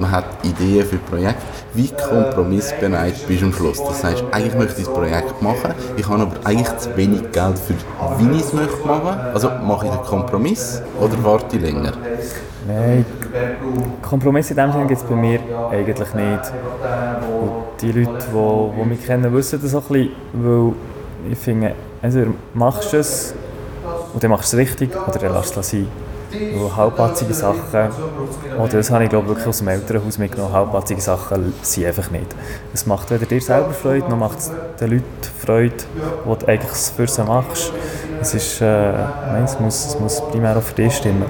man 0.00 0.10
hat 0.10 0.24
Ideen 0.42 0.84
für 0.86 0.96
Projekte, 0.96 1.42
wie 1.74 1.88
kompromissbereit 1.88 3.14
bist 3.28 3.42
du 3.42 3.46
am 3.46 3.52
Schluss. 3.52 3.82
Das 3.84 4.02
heißt, 4.02 4.24
eigentlich 4.32 4.54
möchte 4.54 4.80
ich 4.80 4.86
das 4.86 4.94
Projekt 4.94 5.42
machen, 5.42 5.74
ich 5.96 6.08
habe 6.08 6.22
aber 6.22 6.34
eigentlich 6.44 6.76
zu 6.78 6.96
wenig 6.96 7.30
Geld 7.32 7.58
für, 7.58 7.74
wie 8.18 8.36
ich 8.36 8.42
es 8.42 8.52
möchte 8.52 8.86
machen. 8.86 9.20
Also 9.34 9.50
mache 9.62 9.86
ich 9.86 9.92
den 9.92 10.02
Kompromiss 10.02 10.82
oder 10.98 11.22
warte 11.22 11.56
ich 11.56 11.62
länger? 11.62 11.92
Nein, 12.66 13.04
Kompromisse 14.02 14.54
in 14.54 14.56
dem 14.56 14.72
Sinne 14.72 14.86
gibt 14.86 15.02
es 15.02 15.06
bei 15.06 15.14
mir 15.14 15.40
eigentlich 15.70 16.14
nicht. 16.14 16.52
Und 17.40 17.52
die 17.80 17.92
Leute, 17.92 18.24
die, 18.32 18.80
die 18.80 18.88
mich 18.88 19.06
kennen, 19.06 19.32
wissen 19.32 19.60
das 19.62 19.74
auch 19.74 19.88
ein 19.90 19.92
bisschen, 19.92 20.12
weil 20.32 20.72
ich 21.30 21.38
finde, 21.38 21.74
entweder 22.02 22.30
machst 22.54 22.92
du 22.92 22.96
es 22.98 23.34
und 24.12 24.22
dann 24.22 24.30
machst 24.30 24.52
du 24.52 24.56
es 24.56 24.60
richtig 24.62 24.90
oder 25.06 25.18
dann 25.18 25.34
lässt 25.34 25.56
es 25.56 25.70
sein. 25.70 25.86
Weil 26.32 26.76
halbpatzige 26.76 27.34
Sachen, 27.34 27.90
oder 28.58 28.68
das 28.68 28.90
habe 28.90 29.04
ich 29.04 29.10
glaube 29.10 29.28
wirklich 29.28 29.46
aus 29.46 29.58
dem 29.58 29.68
Elternhaus 29.68 30.18
mitgenommen, 30.18 30.52
halbpatzige 30.52 31.00
Sachen 31.00 31.52
sind 31.62 31.86
einfach 31.86 32.10
nicht. 32.10 32.26
Es 32.72 32.86
macht 32.86 33.10
weder 33.10 33.26
dir 33.26 33.40
selber 33.40 33.70
Freude, 33.70 34.08
noch 34.08 34.16
macht 34.16 34.38
es 34.38 34.52
den 34.80 34.90
Leuten 34.90 35.04
Freude, 35.44 35.74
die 35.74 36.38
du 36.38 36.46
eigentlich 36.46 36.70
für 36.70 37.06
sie 37.06 37.24
machst. 37.24 37.72
Es, 38.20 38.34
ist, 38.34 38.60
äh, 38.60 38.92
nein, 38.92 39.44
es, 39.44 39.58
muss, 39.58 39.86
es 39.86 39.98
muss 39.98 40.20
primär 40.30 40.56
auch 40.56 40.62
für 40.62 40.74
dich 40.74 40.94
stimmen. 40.94 41.24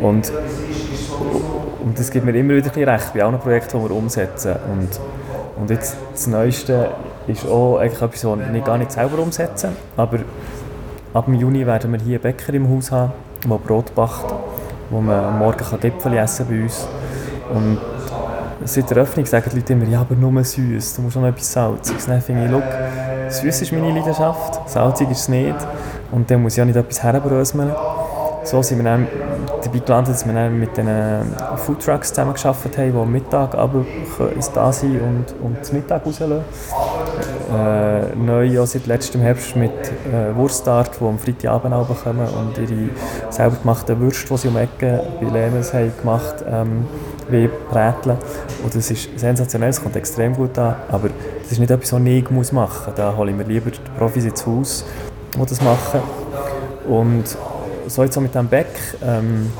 Und, 0.00 0.32
und 1.82 1.98
das 1.98 2.10
gibt 2.10 2.24
mir 2.24 2.34
immer 2.34 2.54
wieder 2.54 2.70
ein 2.76 2.84
recht 2.84 3.14
bei 3.14 3.24
allen 3.24 3.38
Projekten, 3.38 3.82
die 3.82 3.88
wir 3.88 3.96
umsetzen. 3.96 4.54
Und, 4.70 5.00
und 5.60 5.70
jetzt 5.70 5.96
das 6.12 6.26
Neueste 6.26 6.90
ist 7.26 7.46
auch 7.46 7.78
eigentlich 7.78 8.02
etwas, 8.02 8.24
was 8.24 8.38
wir 8.52 8.60
gar 8.60 8.78
nicht 8.78 8.92
selber 8.92 9.18
umsetzen, 9.18 9.70
aber 9.96 10.18
ab 11.14 11.28
Juni 11.28 11.66
werden 11.66 11.92
wir 11.92 12.00
hier 12.00 12.14
einen 12.14 12.22
Bäcker 12.22 12.54
im 12.54 12.68
Haus 12.68 12.90
haben, 12.90 13.12
der 13.44 13.56
Brot 13.56 13.94
backt, 13.94 14.34
wo 14.90 15.00
man 15.00 15.24
am 15.24 15.38
Morgen 15.38 15.64
Gipfel 15.80 16.14
essen 16.14 16.46
kann 16.46 16.56
bei 16.56 16.62
uns. 16.64 16.86
Und 17.54 17.78
seit 18.64 18.90
der 18.90 18.98
Öffnung 18.98 19.26
sagen 19.26 19.50
die 19.52 19.56
Leute 19.56 19.72
immer, 19.72 19.86
ja, 19.86 20.00
aber 20.00 20.14
nur 20.14 20.44
süß, 20.44 20.96
du 20.96 21.02
musst 21.02 21.16
noch 21.16 21.26
etwas 21.26 21.52
Salziges. 21.52 22.06
Dann 22.06 22.20
finde 22.20 22.44
ich, 22.44 22.50
look, 22.50 22.62
süß 23.28 23.62
ist 23.62 23.72
meine 23.72 23.90
Leidenschaft, 23.92 24.68
salzig 24.68 25.10
ist 25.10 25.20
es 25.20 25.28
nicht. 25.28 25.56
Und 26.10 26.30
dann 26.30 26.42
muss 26.42 26.56
ich 26.56 26.62
auch 26.62 26.66
nicht 26.66 26.76
etwas 26.76 27.02
herbröseln 27.02 27.72
so 28.44 28.62
sind 28.62 28.78
wir 28.78 28.84
dann 28.84 29.06
dabei 29.64 29.78
gelandet, 29.78 30.14
dass 30.14 30.26
wir 30.26 30.50
mit 30.50 30.76
den 30.76 30.88
Foodtrucks 31.56 32.10
zusammengearbeitet 32.10 32.78
haben, 32.78 32.92
die 32.92 32.98
am 32.98 33.12
Mittag 33.12 33.54
aber 33.54 33.84
da 34.54 34.72
sind 34.72 35.00
und, 35.00 35.34
und 35.42 35.64
zum 35.64 35.76
Mittag 35.76 36.04
rauslassen. 36.06 36.44
Äh, 37.52 38.16
neu 38.16 38.60
auch 38.60 38.66
seit 38.66 38.86
letztem 38.86 39.20
Herbst 39.20 39.56
mit 39.56 39.70
äh, 39.70 40.34
Wurstart, 40.34 40.98
die 40.98 41.04
am 41.04 41.18
Freitagabend 41.18 42.02
kommen 42.02 42.26
und 42.26 42.58
ihre 42.58 42.88
selber 43.30 43.56
gemachten 43.56 44.00
Würste, 44.00 44.28
die 44.28 44.36
sie 44.38 44.48
um 44.48 44.56
Ecke 44.56 45.02
bei 45.20 45.26
Lehmens 45.28 45.72
haben 45.72 45.92
gemacht 46.00 46.36
ähm, 46.48 46.86
wie 47.28 47.48
Bräteln. 47.70 48.16
Und 48.62 48.74
das 48.74 48.90
ist 48.90 49.18
sensationell, 49.18 49.70
es 49.70 49.82
kommt 49.82 49.96
extrem 49.96 50.34
gut 50.34 50.58
an, 50.58 50.76
aber 50.90 51.10
das 51.42 51.52
ist 51.52 51.58
nicht 51.58 51.70
etwas, 51.70 51.92
was 51.92 52.00
ich 52.00 52.30
machen 52.30 52.86
muss. 52.86 52.94
Da 52.96 53.14
hole 53.16 53.30
ich 53.30 53.36
mir 53.36 53.44
lieber 53.44 53.70
die 53.70 53.78
Profis 53.98 54.24
ins 54.24 54.46
Haus, 54.46 54.84
die 55.34 55.46
das 55.46 55.60
machen. 55.60 56.00
Und 56.88 57.36
so 57.86 58.02
jetzt 58.04 58.16
auch 58.16 58.22
mit 58.22 58.34
dem 58.34 58.48
Bäck. 58.48 58.68
Ähm, 59.02 59.52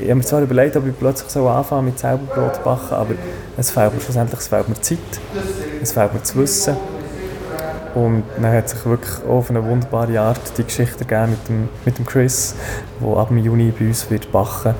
ich 0.00 0.04
habe 0.04 0.16
mir 0.16 0.24
zwar 0.24 0.42
überlegt, 0.42 0.76
ob 0.76 0.86
ich 0.86 0.96
plötzlich 0.96 1.28
so 1.30 1.48
anfangen 1.48 1.86
mit 1.86 1.98
selber 1.98 2.22
Brot 2.34 2.62
backen, 2.62 2.94
aber 2.94 3.14
es 3.56 3.70
fehlt 3.70 3.94
mir 3.94 4.00
schlussendlich 4.00 4.38
es 4.38 4.48
fehlt 4.48 4.68
mir 4.68 4.80
Zeit, 4.80 4.98
es 5.82 5.92
fehlt 5.92 6.12
mir 6.14 6.20
das 6.20 6.36
Wissen. 6.36 6.76
Und 7.94 8.22
dann 8.40 8.52
hat 8.52 8.68
sich 8.68 8.84
wirklich 8.84 9.24
auf 9.26 9.50
eine 9.50 9.64
wunderbare 9.64 10.20
Art 10.20 10.40
die 10.56 10.62
Geschichte 10.62 11.04
gegeben 11.04 11.30
mit 11.30 11.48
dem, 11.48 11.68
mit 11.84 11.98
dem 11.98 12.06
Chris, 12.06 12.54
der 13.00 13.16
ab 13.16 13.30
Juni 13.32 13.72
bei 13.76 13.86
uns 13.86 14.08
wird 14.10 14.30
backen 14.30 14.74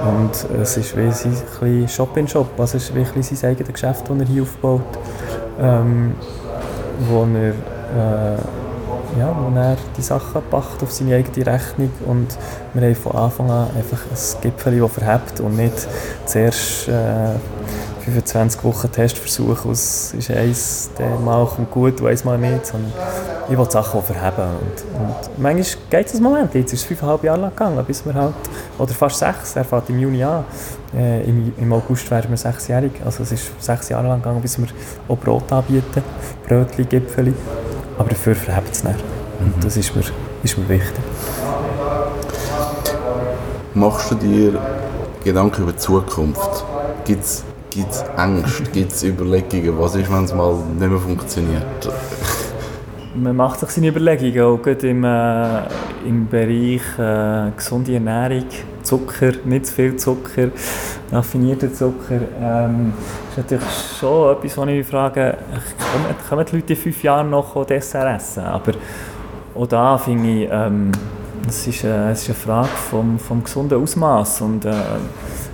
Und 0.00 0.60
es 0.60 0.76
ist 0.78 0.96
wie 0.96 1.10
sein 1.10 1.88
Shop-in-Shop, 1.88 2.48
also 2.58 2.78
es 2.78 2.84
ist 2.84 2.94
wirklich 2.94 3.26
sein 3.26 3.50
eigenes 3.50 3.72
Geschäft, 3.72 4.08
das 4.08 4.18
er 4.18 4.26
hier 4.26 4.42
aufbaut, 4.42 4.80
ähm, 5.60 6.14
wo 7.10 7.26
er 7.34 8.36
äh, 8.36 8.38
ja, 9.18 9.34
wo 9.38 9.54
er 9.56 9.76
die 9.96 10.02
Sachen 10.02 10.42
packt 10.50 10.82
auf 10.82 10.90
seine 10.90 11.16
eigene 11.16 11.46
Rechnung 11.46 11.90
und 12.06 12.28
wir 12.74 12.82
haben 12.82 12.94
von 12.94 13.12
Anfang 13.12 13.50
an 13.50 13.68
einfach 13.76 13.98
ein 13.98 14.40
Gipfel, 14.42 14.80
das 14.80 14.92
verhebt 14.92 15.40
und 15.40 15.56
nicht 15.56 15.86
zuerst 16.26 16.88
äh, 16.88 17.34
25 18.04 18.64
Wochen 18.64 18.90
Testversuch 18.90 19.64
aus 19.64 20.12
ist 20.14 20.30
eins, 20.30 20.90
mal 21.24 21.46
kommt 21.46 21.70
gut 21.70 22.00
und 22.00 22.08
eins 22.08 22.24
mal 22.24 22.36
nicht, 22.36 22.66
sondern 22.66 22.92
ich 23.48 23.56
will 23.56 23.64
die 23.64 23.70
Sachen 23.70 24.02
verheben 24.02 24.56
und, 24.60 25.00
und 25.00 25.38
manchmal 25.38 25.84
geht 25.90 26.06
es 26.06 26.14
einen 26.14 26.24
Moment, 26.24 26.54
jetzt 26.54 26.72
ist 26.72 26.80
es 26.80 26.86
fünfeinhalb 26.86 27.22
Jahre 27.22 27.42
lang 27.42 27.50
gegangen, 27.50 27.84
bis 27.84 28.04
wir 28.04 28.14
halt, 28.14 28.34
oder 28.78 28.92
fast 28.92 29.18
sechs, 29.18 29.54
er 29.56 29.64
fängt 29.64 29.88
im 29.90 30.00
Juni 30.00 30.24
an, 30.24 30.44
äh, 30.96 31.22
im, 31.22 31.52
im 31.58 31.72
August 31.72 32.10
werden 32.10 32.30
wir 32.30 32.36
sechsjährig, 32.36 32.92
also 33.04 33.22
es 33.22 33.32
ist 33.32 33.52
sechs 33.62 33.88
Jahre 33.88 34.08
lang 34.08 34.20
gegangen, 34.20 34.40
bis 34.40 34.58
wir 34.58 34.66
auch 35.08 35.18
Brot 35.18 35.52
anbieten, 35.52 36.02
Brötchen, 36.46 36.88
Gipfeli 36.88 37.34
aber 37.98 38.08
dafür 38.08 38.34
verhebt 38.34 38.72
es 38.72 38.84
nicht. 38.84 38.98
Und 39.40 39.56
mhm. 39.56 39.60
das 39.60 39.76
ist 39.76 39.94
mir, 39.94 40.02
ist 40.42 40.58
mir 40.58 40.68
wichtig. 40.68 41.04
Machst 43.74 44.10
du 44.10 44.14
dir 44.16 44.60
Gedanken 45.24 45.62
über 45.62 45.72
die 45.72 45.78
Zukunft? 45.78 46.64
Gibt 47.04 47.24
es 47.24 47.44
Ängste, 48.16 48.64
gibt 48.64 48.92
es 48.92 49.02
Überlegungen? 49.02 49.78
Was 49.78 49.94
ist, 49.94 50.12
wenn 50.12 50.24
es 50.24 50.34
mal 50.34 50.54
nicht 50.54 50.90
mehr 50.90 50.98
funktioniert? 50.98 51.88
Man 53.14 53.36
macht 53.36 53.60
sich 53.60 53.68
seine 53.68 53.88
Überlegungen, 53.88 54.40
auch 54.40 54.62
gerade 54.62 54.88
im, 54.88 55.04
äh, 55.04 56.08
im 56.08 56.28
Bereich 56.28 56.82
äh, 56.98 57.50
gesunde 57.54 57.94
Ernährung, 57.94 58.46
Zucker, 58.82 59.32
nicht 59.44 59.66
zu 59.66 59.74
viel 59.74 59.96
Zucker, 59.96 60.48
raffinierter 61.10 61.72
Zucker. 61.74 62.20
Ähm, 62.40 62.94
ist 63.28 63.36
natürlich 63.36 63.62
schon 64.00 64.32
etwas, 64.32 64.56
wo 64.56 64.62
ich 64.62 64.78
mich 64.78 64.86
frage, 64.86 65.36
kommen, 65.92 66.14
kommen 66.26 66.46
die 66.46 66.56
Leute 66.56 66.72
in 66.72 66.78
fünf 66.78 67.02
Jahren 67.02 67.28
noch 67.28 67.66
Dessert 67.66 68.16
essen? 68.16 68.44
Aber 68.44 68.72
auch 69.54 69.66
da 69.66 69.98
finde 69.98 70.30
ich, 70.30 70.48
ähm, 70.50 70.92
es, 71.46 71.66
ist, 71.66 71.84
äh, 71.84 72.10
es 72.10 72.22
ist 72.22 72.28
eine 72.28 72.34
Frage 72.34 72.68
vom, 72.90 73.18
vom 73.18 73.44
gesunden 73.44 73.82
Ausmaß 73.82 74.40
und 74.40 74.64
äh, 74.64 74.72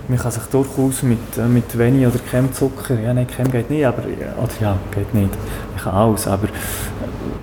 man 0.07 0.17
kann 0.17 0.31
sich 0.31 0.43
durchaus 0.43 1.03
mit, 1.03 1.37
äh, 1.37 1.47
mit 1.47 1.77
wenig 1.77 2.07
oder 2.07 2.19
keinem 2.19 2.53
Zucker, 2.53 2.99
ja 2.99 3.13
nein, 3.13 3.27
kein 3.27 3.51
geht 3.51 3.69
nicht, 3.69 3.85
aber, 3.85 4.03
oder 4.03 4.53
ja, 4.61 4.77
geht 4.95 5.13
nicht, 5.13 5.31
ich 5.75 5.83
kann 5.83 5.93
alles, 5.93 6.27
aber 6.27 6.47
äh, 6.47 6.48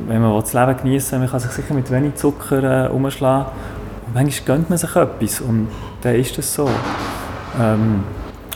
wenn 0.09 0.23
man 0.23 0.41
das 0.41 0.53
Leben 0.53 0.77
genießen 0.77 1.13
will, 1.13 1.19
man 1.21 1.31
kann 1.31 1.41
sich 1.41 1.51
sicher 1.51 1.75
mit 1.75 1.91
wenig 1.91 2.15
Zucker 2.15 2.87
äh, 2.87 2.89
umschlagen 2.89 3.47
und 4.07 4.15
manchmal 4.15 4.47
gönnt 4.47 4.71
man 4.71 4.79
sich 4.79 4.95
etwas 4.95 5.41
und 5.41 5.69
dann 6.03 6.15
ist 6.15 6.37
das 6.39 6.55
so. 6.55 6.69
Ähm, 7.61 8.05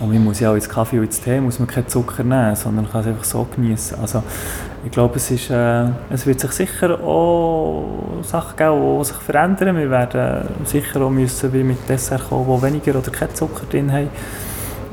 und 0.01 0.09
man 0.15 0.25
muss 0.25 0.41
ja 0.41 0.51
auch 0.51 0.55
ins 0.55 0.69
Kaffee 0.69 0.99
und 0.99 1.05
ins 1.05 1.21
Tee 1.21 1.41
muss 1.41 1.59
man 1.59 1.69
keinen 1.69 1.89
Zucker 1.89 2.23
nehmen, 2.23 2.57
sondern 2.57 2.91
kann 2.91 3.03
es 3.03 3.07
einfach 3.09 3.25
so 3.25 3.47
genießen. 3.55 3.99
Also 4.01 4.23
ich 4.83 4.91
glaube, 4.91 5.17
es, 5.17 5.31
ist, 5.31 5.51
äh, 5.51 5.89
es 6.09 6.27
wird 6.27 6.41
sich 6.41 6.53
sicher 6.53 6.99
auch 7.01 8.23
Sachen 8.23 8.57
geben, 8.57 8.99
die 8.99 9.05
sich 9.05 9.17
verändern. 9.17 9.77
Wir 9.77 9.91
werden 9.91 10.49
sicher 10.65 11.03
auch 11.03 11.11
müssen 11.11 11.53
wie 11.53 11.63
mit 11.63 11.87
Dessert 11.87 12.27
kommen, 12.29 12.47
die 12.47 12.63
weniger 12.63 12.99
oder 12.99 13.11
keinen 13.11 13.35
Zucker 13.35 13.67
drin 13.71 13.93
haben. 13.93 14.09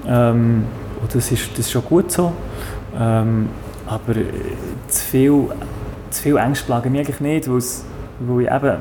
Ähm, 0.05 0.65
und 1.01 1.15
das 1.15 1.31
ist, 1.31 1.51
das 1.51 1.59
ist 1.59 1.71
schon 1.71 1.85
gut 1.85 2.11
so. 2.11 2.33
Ähm, 2.99 3.47
aber 3.87 4.15
zu 4.89 5.05
viel, 5.05 5.47
zu 6.09 6.23
viel 6.23 6.37
Ängste 6.37 6.65
plagen 6.65 6.91
mich 6.91 7.01
eigentlich 7.01 7.19
nicht, 7.19 7.49
weil 7.49 8.41
ich 8.41 8.51
eben 8.51 8.77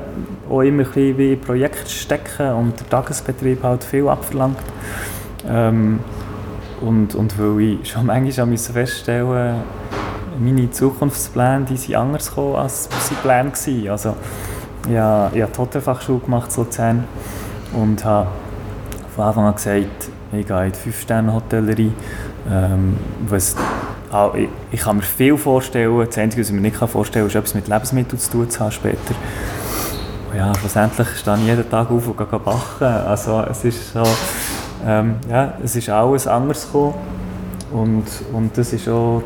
auch 0.49 0.61
immer 0.61 0.83
ein 0.83 0.89
bisschen 0.89 1.17
wie 1.17 1.35
Projekt 1.35 1.89
stecke 1.89 2.53
und 2.55 2.79
der 2.79 2.89
Tagesbetrieb 2.89 3.63
halt 3.63 3.83
viel 3.83 4.07
abverlangt. 4.07 4.57
Ähm, 5.47 5.99
und, 6.81 7.15
und 7.15 7.39
weil 7.39 7.61
ich 7.61 7.91
schon 7.91 8.05
manchmal 8.05 8.53
auch 8.53 8.57
feststellen 8.57 9.25
musste, 9.27 9.55
meine 10.39 10.69
Zukunftspläne 10.69 11.65
die 11.65 11.77
sind 11.77 11.95
anders 11.95 12.29
gekommen, 12.29 12.55
als 12.55 12.89
sie 13.01 13.15
Pläne 13.15 13.51
waren. 13.51 13.89
Also, 13.89 14.15
habe, 14.87 15.31
ich 15.33 15.41
habe 15.41 15.51
die 15.51 15.57
Hotelfachschule 15.57 16.19
gemacht 16.19 16.51
in 16.55 16.63
Luzern 16.63 17.03
und 17.73 18.05
habe 18.05 18.29
von 19.15 19.25
Anfang 19.25 19.45
an 19.45 19.55
gesagt, 19.55 20.09
ich 20.31 20.45
gehe 20.45 20.65
in 20.65 20.71
die 20.71 20.89
5-Sterne-Hotellerie. 20.89 21.91
Ähm, 22.49 22.97
ich, 24.35 24.49
ich, 24.71 24.79
kann 24.79 24.97
mir 24.97 25.03
viel 25.03 25.37
vorstellen, 25.37 26.05
das 26.05 26.17
Einzige, 26.17 26.41
was 26.41 26.49
ich 26.49 26.55
mir 26.55 26.61
nicht 26.61 26.77
vorstellen 26.77 27.25
kann, 27.25 27.27
ist 27.27 27.35
etwas 27.35 27.53
mit 27.53 27.67
Lebensmitteln 27.67 28.19
zu 28.19 28.31
tun 28.31 28.49
zu 28.49 28.59
haben 28.59 28.71
später. 28.71 29.15
Ja, 30.35 30.53
schlussendlich 30.55 31.07
stehe 31.17 31.37
ich 31.37 31.45
jeden 31.45 31.69
Tag 31.69 31.89
auf 31.89 32.07
und 32.07 32.17
gehe 32.17 32.39
backen. 32.39 32.83
Also 32.83 33.43
es 33.49 33.63
ist 33.63 33.93
so, 33.93 34.03
ähm, 34.85 35.15
ja, 35.29 35.53
es 35.63 35.75
ist 35.75 35.89
alles 35.89 36.27
anders 36.27 36.65
gekommen 36.65 36.93
und, 37.71 38.05
und 38.33 38.57
das 38.57 38.73
ist 38.73 38.87
auch 38.87 39.23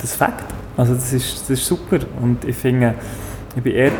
das 0.00 0.14
Fakt. 0.14 0.44
Also 0.76 0.94
das 0.94 1.12
ist, 1.12 1.42
das 1.42 1.50
ist 1.50 1.66
super 1.66 1.98
und 2.20 2.44
ich 2.44 2.56
finde, 2.56 2.94
ich 3.56 3.62
bin 3.62 3.74
eher 3.74 3.92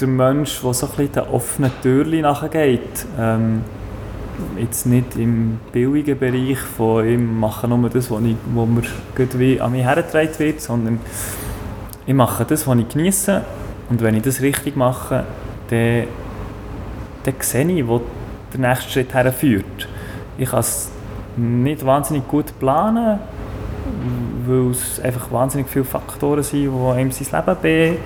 der 0.00 0.08
Mensch, 0.08 0.60
der 0.60 0.74
so 0.74 0.86
ein 0.86 0.92
bisschen 0.92 1.12
den 1.12 1.22
offenen 1.32 1.70
Türen 1.82 2.20
nachgeht. 2.20 3.06
Ähm, 3.18 3.62
jetzt 4.58 4.86
nicht 4.86 5.16
im 5.16 5.60
billigen 5.72 6.18
Bereich 6.18 6.58
von 6.58 7.06
ich 7.06 7.18
mache 7.18 7.68
nur 7.68 7.88
das, 7.90 8.10
was, 8.10 8.20
was 8.54 8.68
mir 8.68 9.38
wie 9.38 9.60
an 9.60 9.72
mich 9.72 9.82
hergetragen 9.82 10.38
wird, 10.38 10.60
sondern 10.60 11.00
ich 12.06 12.14
mache 12.14 12.44
das, 12.44 12.66
was 12.66 12.78
ich 12.78 12.88
genieße 12.88 13.42
und 13.90 14.02
wenn 14.02 14.14
ich 14.14 14.22
das 14.22 14.40
richtig 14.40 14.76
mache, 14.76 15.24
dann, 15.70 16.04
dann 17.24 17.34
sehe 17.40 17.70
ich, 17.70 17.86
wo 17.86 18.02
der 18.52 18.60
nächste 18.60 18.90
Schritt 18.90 19.14
herführt. 19.14 19.88
Ich 20.38 20.50
kann 20.50 20.60
es 20.60 20.90
nicht 21.36 21.84
wahnsinnig 21.84 22.26
gut 22.28 22.58
planen, 22.58 23.18
weil 24.46 24.70
es 24.70 25.00
einfach 25.00 25.30
wahnsinnig 25.30 25.68
viele 25.68 25.84
Faktoren 25.84 26.42
sind, 26.42 26.72
die 26.72 26.90
einem 26.90 27.10
sein 27.10 27.44
Leben 27.46 27.60
be 27.62 27.96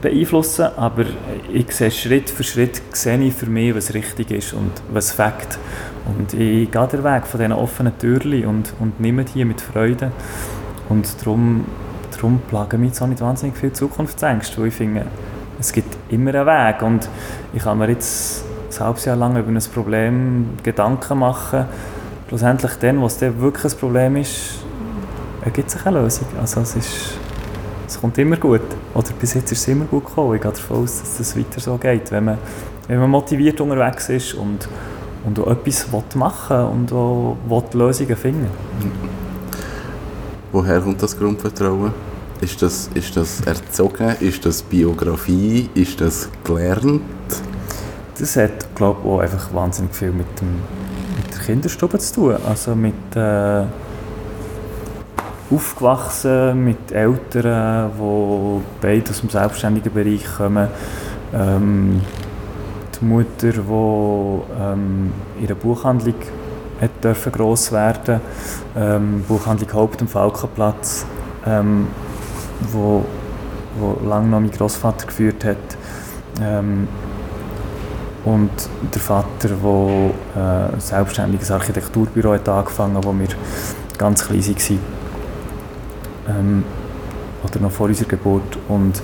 beeinflussen, 0.00 0.68
aber 0.76 1.04
ich 1.52 1.70
sehe 1.72 1.90
Schritt 1.90 2.30
für 2.30 2.44
Schritt 2.44 2.82
sehe 2.92 3.18
ich 3.18 3.34
für 3.34 3.46
mich, 3.46 3.74
was 3.74 3.94
richtig 3.94 4.30
ist 4.30 4.52
und 4.52 4.72
was 4.92 5.12
Fakt. 5.12 5.58
Und 6.06 6.34
ich 6.34 6.70
gehe 6.70 6.86
den 6.88 7.04
Weg 7.04 7.26
von 7.26 7.40
diesen 7.40 7.52
offenen 7.52 7.98
Türen 7.98 8.44
und, 8.46 8.72
und 8.80 9.00
nehme 9.00 9.24
die 9.24 9.44
mit 9.44 9.60
Freude. 9.60 10.12
Und 10.88 11.08
darum, 11.20 11.64
darum 12.14 12.40
plagen 12.48 12.80
mich 12.80 12.90
jetzt 12.90 13.06
nicht 13.06 13.20
wahnsinnig 13.20 13.56
viele 13.56 13.72
Zukunftsängste, 13.72 14.60
weil 14.60 14.68
ich 14.68 14.74
finde, 14.74 15.06
es 15.58 15.72
gibt 15.72 15.96
immer 16.10 16.34
einen 16.34 16.46
Weg 16.46 16.82
und 16.82 17.08
ich 17.52 17.62
kann 17.62 17.78
mir 17.78 17.88
jetzt 17.88 18.44
ein 18.70 18.86
halbes 18.86 19.04
Jahr 19.04 19.16
lang 19.16 19.36
über 19.36 19.48
ein 19.48 19.62
Problem 19.72 20.50
Gedanken 20.62 21.18
machen. 21.18 21.64
Schlussendlich 22.28 22.72
dann, 22.80 23.00
wo 23.00 23.06
es 23.06 23.18
dann 23.18 23.40
wirklich 23.40 23.72
ein 23.72 23.78
Problem 23.78 24.16
ist, 24.16 24.58
ergibt 25.44 25.70
sich 25.70 25.86
eine 25.86 26.00
Lösung. 26.00 26.26
Also 26.40 26.60
es, 26.60 26.76
ist, 26.76 27.18
es 27.86 28.00
kommt 28.00 28.18
immer 28.18 28.36
gut. 28.36 28.62
Oder 28.94 29.10
bis 29.20 29.34
jetzt 29.34 29.52
ist 29.52 29.60
es 29.60 29.68
immer 29.68 29.84
gut 29.84 30.06
gekommen. 30.06 30.34
Ich 30.34 30.42
gehe 30.42 30.50
davon 30.50 30.84
aus, 30.84 31.00
dass 31.00 31.20
es 31.20 31.36
weiter 31.36 31.60
so 31.60 31.76
geht. 31.76 32.10
Wenn 32.10 32.24
man, 32.24 32.38
wenn 32.88 32.98
man 32.98 33.10
motiviert 33.10 33.60
unterwegs 33.60 34.08
ist 34.08 34.34
und, 34.34 34.68
und 35.24 35.38
auch 35.38 35.48
etwas 35.48 35.86
machen 36.14 36.56
will 36.56 36.64
und 36.64 36.92
auch 36.92 37.36
will 37.48 37.80
Lösungen 37.80 38.16
finden 38.16 38.48
Woher 40.52 40.80
kommt 40.80 41.02
das 41.02 41.18
Grundvertrauen? 41.18 41.92
Ist 42.40 42.62
das, 42.62 42.90
ist 42.94 43.16
das 43.16 43.40
erzogen? 43.40 44.14
Ist 44.20 44.44
das 44.44 44.62
Biografie? 44.62 45.68
Ist 45.74 46.00
das 46.00 46.28
gelernt? 46.44 47.02
Das 48.18 48.36
hat, 48.36 48.74
glaube 48.74 49.00
ich, 49.02 49.08
auch 49.08 49.18
einfach 49.18 49.52
wahnsinnig 49.52 49.94
viel 49.94 50.12
mit, 50.12 50.26
dem, 50.40 50.60
mit 51.16 51.34
der 51.34 51.40
Kinderstube 51.40 51.98
zu 51.98 52.14
tun. 52.14 52.36
Also 52.46 52.74
mit... 52.74 52.94
Äh, 53.16 53.64
aufgewachsen 55.54 56.64
mit 56.64 56.92
Eltern, 56.92 57.90
die 57.98 58.60
beide 58.80 59.10
aus 59.10 59.20
dem 59.20 59.30
selbstständigen 59.30 59.92
Bereich 59.92 60.24
kommen. 60.36 60.68
Ähm, 61.32 62.00
die 63.00 63.04
Mutter, 63.04 63.52
die 63.52 64.62
ähm, 64.62 65.12
ihre 65.40 65.54
Buchhandlung 65.54 66.14
hat 66.80 67.02
dürfen 67.02 67.32
gross 67.32 67.70
werden 67.72 68.20
ähm, 68.76 69.24
Buchhandlung 69.26 69.72
Haupt 69.72 70.00
am 70.00 70.08
Falkenplatz, 70.08 71.06
ähm, 71.46 71.86
wo, 72.72 73.04
wo 73.78 74.06
lange 74.06 74.28
noch 74.28 74.40
mein 74.40 74.50
Großvater 74.50 75.06
geführt 75.06 75.44
hat. 75.44 75.56
Ähm, 76.42 76.88
und 78.24 78.50
der 78.94 79.00
Vater, 79.00 79.48
der 79.48 79.50
äh, 80.36 80.74
ein 80.74 80.80
selbstständiges 80.80 81.50
Architekturbüro 81.50 82.32
hat 82.32 82.48
angefangen 82.48 82.96
hat, 82.96 83.04
wo 83.04 83.12
wir 83.12 83.28
ganz 83.98 84.24
klein 84.24 84.40
waren 84.42 84.93
ähm, 86.28 86.64
oder 87.42 87.60
noch 87.60 87.70
vor 87.70 87.86
unserer 87.86 88.08
Geburt. 88.08 88.58
Und 88.68 89.02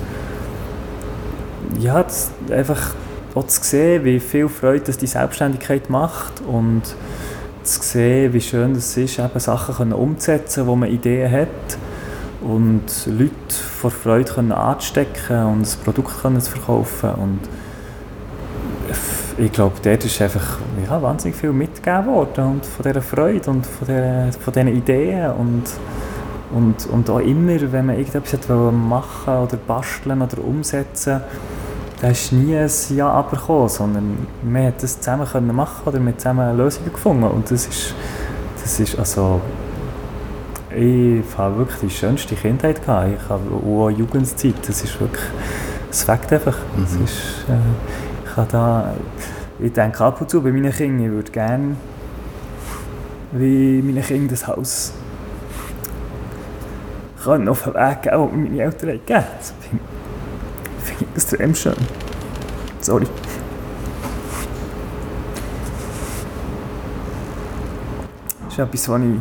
ja, 1.79 2.01
das, 2.03 2.31
einfach 2.49 2.95
auch 3.35 3.47
zu 3.47 3.63
sehen, 3.63 4.03
wie 4.03 4.19
viel 4.19 4.49
Freude 4.49 4.85
das 4.85 4.97
die 4.97 5.07
Selbstständigkeit 5.07 5.89
macht 5.89 6.41
und 6.41 6.83
zu 7.63 7.81
sehen, 7.81 8.33
wie 8.33 8.41
schön 8.41 8.73
es 8.73 8.97
ist, 8.97 9.19
eben 9.19 9.39
Sachen 9.39 9.75
können 9.75 9.93
umzusetzen, 9.93 10.67
wo 10.67 10.75
man 10.75 10.89
Ideen 10.89 11.31
hat 11.31 11.77
und 12.41 12.81
Leute 13.05 13.31
vor 13.49 13.91
Freude 13.91 14.33
können 14.33 14.51
anzustecken 14.51 15.45
und 15.45 15.61
das 15.61 15.75
Produkt 15.75 16.21
können 16.21 16.41
zu 16.41 16.51
verkaufen 16.51 17.11
und 17.11 17.39
ich 19.37 19.51
glaube, 19.51 19.75
dort 19.81 20.03
ist 20.03 20.21
einfach 20.21 20.59
ja, 20.85 21.01
wahnsinnig 21.01 21.37
viel 21.37 21.53
mitgegeben 21.53 22.07
worden 22.07 22.45
und 22.45 22.65
von 22.65 22.83
dieser 22.83 23.01
Freude 23.01 23.49
und 23.49 23.65
von, 23.65 23.87
der, 23.87 24.31
von 24.33 24.53
diesen 24.53 24.67
Ideen 24.67 25.31
und 25.31 25.63
und, 26.53 26.85
und 26.87 27.09
auch 27.09 27.19
immer, 27.19 27.71
wenn 27.71 27.85
man 27.85 27.97
irgendetwas 27.97 28.49
machen 28.73 29.33
oder 29.33 29.57
basteln 29.57 30.21
oder 30.21 30.43
umsetzen 30.43 31.21
da 32.01 32.07
ist 32.07 32.31
nie 32.31 32.57
ein 32.57 32.69
Ja 32.89 33.09
aber 33.09 33.37
gekommen, 33.37 33.69
sondern 33.69 34.27
man 34.43 34.65
hat 34.65 34.81
das 34.81 34.99
zusammen 34.99 35.27
können 35.27 35.55
machen 35.55 35.83
oder 35.85 35.99
mit 35.99 36.19
zusammen 36.19 36.57
Lösungen 36.57 36.91
gefunden 36.91 37.25
und 37.25 37.51
das 37.51 37.67
ist, 37.67 37.93
das 38.59 38.79
ist 38.79 38.97
also 38.97 39.39
ich 40.75 41.23
habe 41.37 41.57
wirklich 41.57 41.79
die 41.81 41.89
schönste 41.89 42.33
Kindheit 42.35 42.83
gehabt. 42.83 43.09
Ich 43.13 43.29
habe 43.29 43.43
auch 43.53 43.89
Jugendzeit. 43.89 44.55
Das 44.65 44.81
ist 44.81 44.99
wirklich, 45.01 45.25
es 45.89 46.03
fängt 46.03 46.31
einfach. 46.31 46.57
Mhm. 46.77 46.81
Das 46.81 46.93
ist, 46.93 47.45
äh, 47.49 48.25
ich 48.25 48.37
habe 48.37 48.47
da, 48.51 48.93
ich 49.59 49.73
denke 49.73 50.03
ab 50.03 50.21
und 50.21 50.29
zu 50.29 50.41
bei 50.41 50.51
meinen 50.51 50.71
Kindern, 50.71 51.05
ich 51.05 51.11
würde 51.11 51.31
gerne 51.31 51.75
wie 53.33 53.81
meine 53.81 54.01
Kinder 54.01 54.31
das 54.31 54.47
Haus 54.47 54.93
können 57.23 57.49
auf 57.49 57.63
den 57.63 57.73
Weg 57.73 58.01
geben, 58.03 58.29
den 58.31 58.43
meine 58.43 58.63
Eltern 58.63 58.89
gegeben 58.89 59.15
haben. 59.15 59.25
Das 59.39 59.53
finde 59.61 59.83
ich 60.99 61.15
extrem 61.15 61.55
schön. 61.55 61.75
Sorry. 62.79 63.07
Das 68.45 68.53
ist 68.53 68.59
etwas, 68.59 68.89
was 68.89 69.01
ich... 69.01 69.19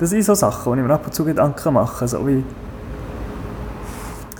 Das 0.00 0.10
sind 0.10 0.24
so 0.24 0.34
Sachen, 0.34 0.72
die 0.72 0.80
ich 0.80 0.86
mir 0.86 0.94
ab 0.94 1.06
und 1.06 1.14
zu 1.14 1.24
Gedanken 1.24 1.74
mache. 1.74 2.08
So 2.08 2.26
wie... 2.26 2.44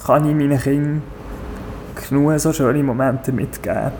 Kann 0.04 0.28
ich 0.28 0.34
meinen 0.34 0.58
Kindern 0.58 1.02
genug 2.12 2.38
so 2.38 2.52
schöne 2.52 2.82
Momente 2.82 3.32
mitgeben, 3.32 3.92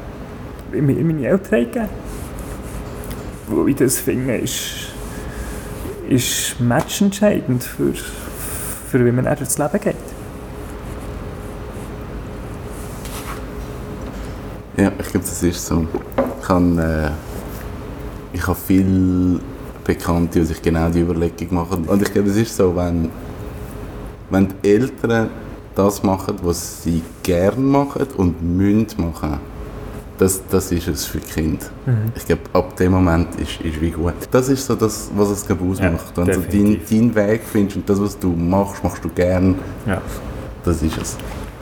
wie 0.71 0.81
mir 0.81 1.05
meine 1.05 1.27
Eltern 1.27 1.61
gegeben 1.61 1.89
Weil 3.49 3.69
ich 3.69 3.77
das 3.77 3.99
finde, 3.99 4.37
ist, 4.37 4.89
ist 6.09 6.61
matchentscheidend 6.61 7.63
für, 7.63 7.95
für 8.93 9.07
wie 9.07 9.11
man 9.11 9.25
durchs 9.25 9.57
Leben 9.57 9.81
geht. 9.81 9.97
Ja, 14.77 14.93
ich 14.99 15.07
glaube, 15.09 15.27
das 15.27 15.43
ist 15.43 15.65
so. 15.67 15.87
Ich 16.43 16.49
habe, 16.49 17.15
äh, 18.35 18.37
ich 18.37 18.47
habe 18.47 18.59
viele 18.67 19.41
Bekannte, 19.85 20.41
die 20.41 20.45
sich 20.45 20.61
genau 20.61 20.91
die 20.91 21.01
Überlegung 21.01 21.55
machen. 21.55 21.85
Und 21.85 22.03
ich 22.03 22.13
glaube, 22.13 22.29
es 22.29 22.37
ist 22.37 22.55
so, 22.55 22.77
wenn, 22.77 23.09
wenn 24.29 24.49
die 24.49 24.69
Eltern 24.69 25.31
das 25.75 26.03
machen, 26.03 26.37
was 26.43 26.83
sie 26.83 27.03
gerne 27.23 27.61
machen 27.61 28.09
und 28.19 28.43
müssen 28.43 28.89
machen, 28.99 29.41
das, 30.23 30.41
das 30.49 30.71
ist 30.71 30.87
es 30.87 31.05
für 31.05 31.19
Kinder. 31.19 31.67
Mhm. 31.85 32.13
Ich 32.15 32.25
glaube, 32.25 32.43
ab 32.53 32.77
dem 32.77 32.93
Moment 32.93 33.35
ist, 33.41 33.61
ist 33.61 33.81
wie 33.81 33.91
gut. 33.91 34.15
Das 34.31 34.49
ist 34.49 34.65
so 34.65 34.77
das, 34.77 35.11
was 35.17 35.31
es 35.31 35.51
ausmacht. 35.51 36.17
Ja, 36.17 36.27
Wenn 36.27 36.27
du 36.27 36.41
deinen 36.43 36.81
dein 36.89 37.15
Weg 37.15 37.43
findest 37.43 37.77
und 37.77 37.91
das, 37.91 38.01
was 38.01 38.19
du 38.19 38.29
machst, 38.29 38.85
machst 38.85 39.05
du 39.05 39.09
gern. 39.09 39.57
Ja. 39.85 40.01
Das 40.65 40.81
ist 40.81 40.97
es. 40.97 41.17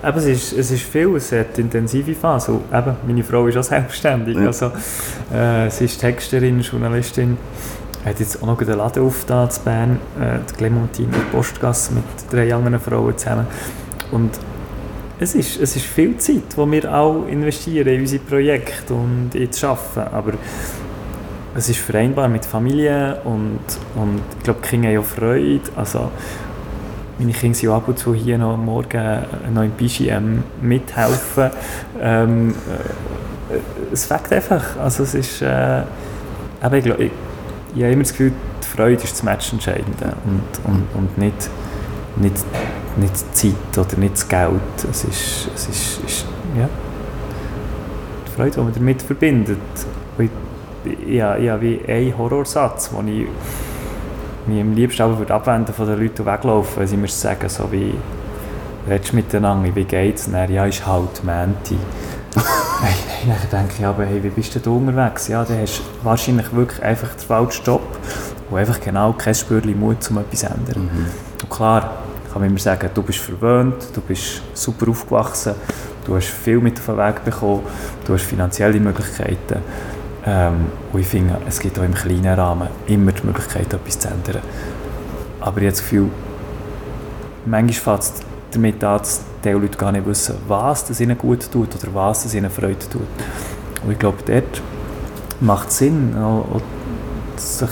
Eben, 0.05 0.18
es, 0.18 0.27
ist, 0.27 0.53
es 0.53 0.70
ist 0.73 0.83
viel, 0.83 1.16
es 1.16 1.33
hat 1.33 1.59
intensive 1.59 2.14
Phase. 2.14 2.53
eben, 2.53 2.96
meine 3.07 3.25
Frau 3.25 3.46
ist 3.46 3.57
auch 3.57 3.62
selbstständig. 3.62 4.37
Ja. 4.37 4.46
Also, 4.46 4.66
äh, 5.33 5.70
sie 5.70 5.87
ist 5.87 5.99
Texterin, 5.99 6.61
Journalistin. 6.61 7.38
hat 8.05 8.20
jetzt 8.20 8.42
auch 8.42 8.46
noch 8.46 8.59
den 8.59 8.77
Laden 8.77 9.03
aufgetan 9.03 9.49
in 9.49 9.64
Bern, 9.64 9.90
äh, 10.20 10.38
die 10.51 10.55
Clementine 10.55 11.12
Postgasse 11.33 11.94
mit 11.94 12.05
drei 12.31 12.55
anderen 12.55 12.79
Frauen 12.79 13.16
zusammen. 13.16 13.46
Und 14.11 14.33
es 15.20 15.35
ist, 15.35 15.61
es 15.61 15.76
ist 15.76 15.85
viel 15.85 16.16
Zeit, 16.16 16.56
die 16.56 16.72
wir 16.72 16.94
auch 16.94 17.26
investieren 17.26 17.87
in 17.88 18.00
unsere 18.00 18.22
Projekte 18.22 18.94
und 18.94 19.30
in 19.35 19.48
das 19.50 19.62
Arbeiten. 19.62 20.14
Aber 20.14 20.33
es 21.54 21.68
ist 21.68 21.78
vereinbar 21.78 22.28
mit 22.28 22.46
Familie 22.46 23.20
und, 23.24 23.61
und 23.96 24.22
ich 24.38 24.44
glaube, 24.44 24.61
die 24.64 24.68
Kinder 24.68 24.88
haben 24.88 24.98
auch 24.98 25.04
Freude. 25.04 25.61
Also, 25.76 26.11
meine 27.18 27.33
Kinder 27.33 27.54
sind 27.54 27.68
ab 27.70 27.87
und 27.87 27.98
zu 27.98 28.14
hier 28.14 28.38
noch 28.38 28.56
morgen 28.56 29.18
noch 29.52 29.62
im 29.62 29.72
Bischi 29.72 30.11
mithelfen. 30.62 31.50
Ähm, 32.00 32.54
äh, 33.50 33.59
es 33.92 34.06
fängt 34.06 34.33
einfach. 34.33 34.78
Also 34.78 35.02
es 35.02 35.14
ist, 35.14 35.42
äh, 35.42 35.83
aber 36.62 36.78
ich 36.78 36.85
glaube, 36.85 37.11
ich 37.74 37.83
habe 37.83 37.92
immer 37.92 38.04
das 38.04 38.12
Gefühl, 38.12 38.33
die 38.62 38.66
Freude 38.66 39.02
ist 39.02 39.12
das 39.12 39.22
Matchentscheidende 39.22 40.14
und, 40.24 40.72
und, 40.72 40.87
und 40.94 41.18
nicht, 41.18 41.50
nicht, 42.16 42.37
nicht 43.00 43.14
die 43.42 43.52
Zeit 43.52 43.78
oder 43.78 43.98
nicht 43.98 44.14
das 44.14 44.28
Geld. 44.28 44.60
Es 44.90 45.04
ist, 45.04 45.48
es 45.54 45.68
ist, 45.68 46.00
ist 46.04 46.24
ja, 46.56 46.68
die 48.26 48.30
Freude, 48.30 48.50
die 48.50 48.60
man 48.60 48.74
damit 48.74 49.02
verbindet. 49.02 49.58
Ich, 50.18 50.30
ja, 51.06 51.36
ja, 51.36 51.60
wie 51.60 51.80
ein 51.86 52.16
Horrorsatz, 52.16 52.90
den 52.90 53.08
ich 53.08 53.26
mich 54.46 54.60
am 54.60 54.74
liebsten 54.74 55.02
aber 55.02 55.18
würde 55.18 55.34
abwenden 55.34 55.74
von 55.74 55.86
den 55.86 56.00
Leuten, 56.00 56.24
weglaufen, 56.24 56.80
wenn 56.80 56.86
sie 56.86 56.96
mir 56.96 57.08
sagen, 57.08 57.48
so 57.48 57.70
wie 57.70 57.94
redest 58.88 59.12
miteinander, 59.12 59.74
wie 59.74 59.84
geht's? 59.84 60.26
Und 60.26 60.34
dann, 60.34 60.50
ja, 60.50 60.64
ist 60.66 60.86
halt 60.86 61.22
Menti. 61.24 61.76
hey, 62.82 62.94
dann 63.50 63.60
denke 63.60 63.74
ich, 63.78 63.84
aber 63.84 64.04
hey, 64.04 64.22
wie 64.22 64.30
bist 64.30 64.54
du 64.54 64.60
da 64.60 64.70
unterwegs? 64.70 65.28
Ja, 65.28 65.44
dann 65.44 65.60
hast 65.60 65.78
du 65.78 65.82
wahrscheinlich 66.04 66.52
wirklich 66.54 66.82
einfach 66.82 67.14
den 67.14 67.26
falschen 67.26 67.64
Job 67.64 67.82
und 68.50 68.58
einfach 68.58 68.80
genau 68.80 69.12
kein 69.12 69.34
Spürchen 69.34 69.78
Mut, 69.78 69.98
um 70.10 70.18
etwas 70.18 70.40
zu 70.40 70.46
ändern. 70.46 70.84
Mhm. 70.84 71.06
Und 71.42 71.50
klar, 71.50 71.90
kann 72.32 72.42
man 72.42 72.50
immer 72.50 72.58
sagen, 72.58 72.88
du 72.94 73.02
bist 73.02 73.18
verwöhnt, 73.18 73.88
du 73.94 74.00
bist 74.00 74.42
super 74.54 74.88
aufgewachsen, 74.90 75.54
du 76.04 76.16
hast 76.16 76.28
viel 76.28 76.60
mit 76.60 76.78
auf 76.78 76.86
den 76.86 76.96
Weg 76.96 77.24
bekommen, 77.24 77.62
du 78.06 78.14
hast 78.14 78.22
finanzielle 78.22 78.78
Möglichkeiten. 78.78 79.58
Ähm, 80.24 80.66
und 80.92 81.00
ich 81.00 81.06
finde, 81.06 81.38
es 81.48 81.58
gibt 81.58 81.78
auch 81.78 81.82
im 81.82 81.94
kleinen 81.94 82.38
Rahmen 82.38 82.68
immer 82.86 83.12
die 83.12 83.26
Möglichkeit, 83.26 83.72
etwas 83.72 83.98
zu 83.98 84.08
ändern. 84.08 84.42
Aber 85.40 85.56
ich 85.58 85.64
habe 85.64 85.70
das 85.70 85.80
Gefühl, 85.80 86.10
manchmal 87.46 87.98
fängt 87.98 88.02
es 88.02 88.12
damit 88.52 88.84
an, 88.84 88.98
dass 88.98 89.22
die 89.42 89.50
Leute 89.50 89.78
gar 89.78 89.92
nicht 89.92 90.06
wissen, 90.06 90.36
was 90.46 90.84
das 90.84 91.00
ihnen 91.00 91.16
gut 91.16 91.50
tut 91.50 91.68
oder 91.74 91.94
was 91.94 92.24
das 92.24 92.34
ihnen 92.34 92.50
Freude 92.50 92.78
tut. 92.78 93.02
Und 93.84 93.92
ich 93.92 93.98
glaube, 93.98 94.18
dort 94.26 94.62
macht 95.40 95.70
es 95.70 95.78
Sinn, 95.78 96.14
auch, 96.16 96.60
sich 97.36 97.70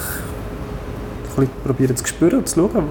probieren 1.62 1.94
zu 1.94 2.06
spüren 2.06 2.38
und 2.38 2.48
zu 2.48 2.60
schauen, 2.60 2.84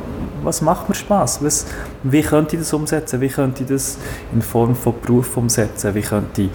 was 0.44 0.62
macht 0.62 0.90
mir 0.90 0.96
Spaß, 0.96 1.44
was, 1.44 1.66
wie 2.04 2.22
könnte 2.22 2.56
ich 2.56 2.62
das 2.62 2.74
umsetzen, 2.74 3.22
wie 3.22 3.30
könnte 3.30 3.64
ich 3.64 3.70
das 3.70 3.98
in 4.34 4.42
Form 4.42 4.76
von 4.76 4.94
Beruf 5.02 5.36
umsetzen, 5.38 5.94
wie 5.96 6.02
könnte 6.02 6.44
ich 6.44 6.50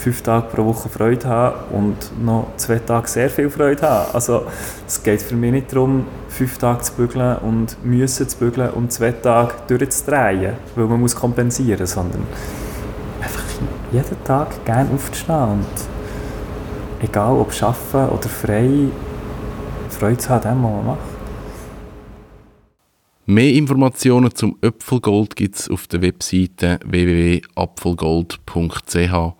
fünf 0.00 0.22
Tage 0.22 0.46
pro 0.48 0.64
Woche 0.64 0.88
Freude 0.88 1.28
haben 1.28 1.56
und 1.72 2.24
noch 2.24 2.46
zwei 2.56 2.78
Tage 2.78 3.06
sehr 3.06 3.28
viel 3.28 3.50
Freude 3.50 3.82
haben. 3.82 4.14
Also 4.14 4.44
es 4.86 5.02
geht 5.02 5.20
für 5.20 5.34
mich 5.36 5.52
nicht 5.52 5.72
darum, 5.72 6.06
fünf 6.28 6.58
Tage 6.58 6.80
zu 6.80 6.92
bügeln 6.94 7.36
und 7.38 7.76
müssen 7.84 8.28
zu 8.28 8.38
bügeln 8.38 8.70
und 8.70 8.92
zwei 8.92 9.12
Tage 9.12 9.52
durchzudrehen, 9.68 10.54
weil 10.74 10.86
man 10.86 11.00
muss 11.00 11.14
kompensieren, 11.14 11.86
sondern 11.86 12.26
einfach 13.20 13.42
jeden 13.92 14.24
Tag 14.24 14.64
gerne 14.64 14.88
aufzustehen 14.94 15.50
und 15.50 15.66
egal 17.02 17.34
ob 17.34 17.52
arbeiten 17.62 18.14
oder 18.14 18.28
frei, 18.28 18.88
Freude 19.90 20.18
zu 20.18 20.30
haben, 20.30 20.44
was 20.44 20.54
man 20.54 20.86
macht. 20.86 21.09
Mehr 23.26 23.52
Informationen 23.52 24.34
zum 24.34 24.56
Öpfelgold 24.60 25.36
gibt 25.36 25.56
es 25.56 25.70
auf 25.70 25.86
der 25.86 26.02
Webseite 26.02 26.80
www.apfelgold.ch. 26.84 29.34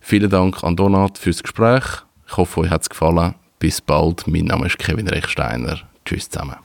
Vielen 0.00 0.30
Dank 0.30 0.62
an 0.62 0.76
Donat 0.76 1.18
fürs 1.18 1.42
Gespräch. 1.42 1.84
Ich 2.26 2.36
hoffe, 2.36 2.60
euch 2.60 2.70
hat 2.70 2.82
es 2.82 2.90
gefallen. 2.90 3.34
Bis 3.58 3.80
bald. 3.80 4.26
Mein 4.26 4.46
Name 4.46 4.66
ist 4.66 4.78
Kevin 4.78 5.08
Rechsteiner. 5.08 5.80
Tschüss 6.04 6.28
zusammen. 6.28 6.56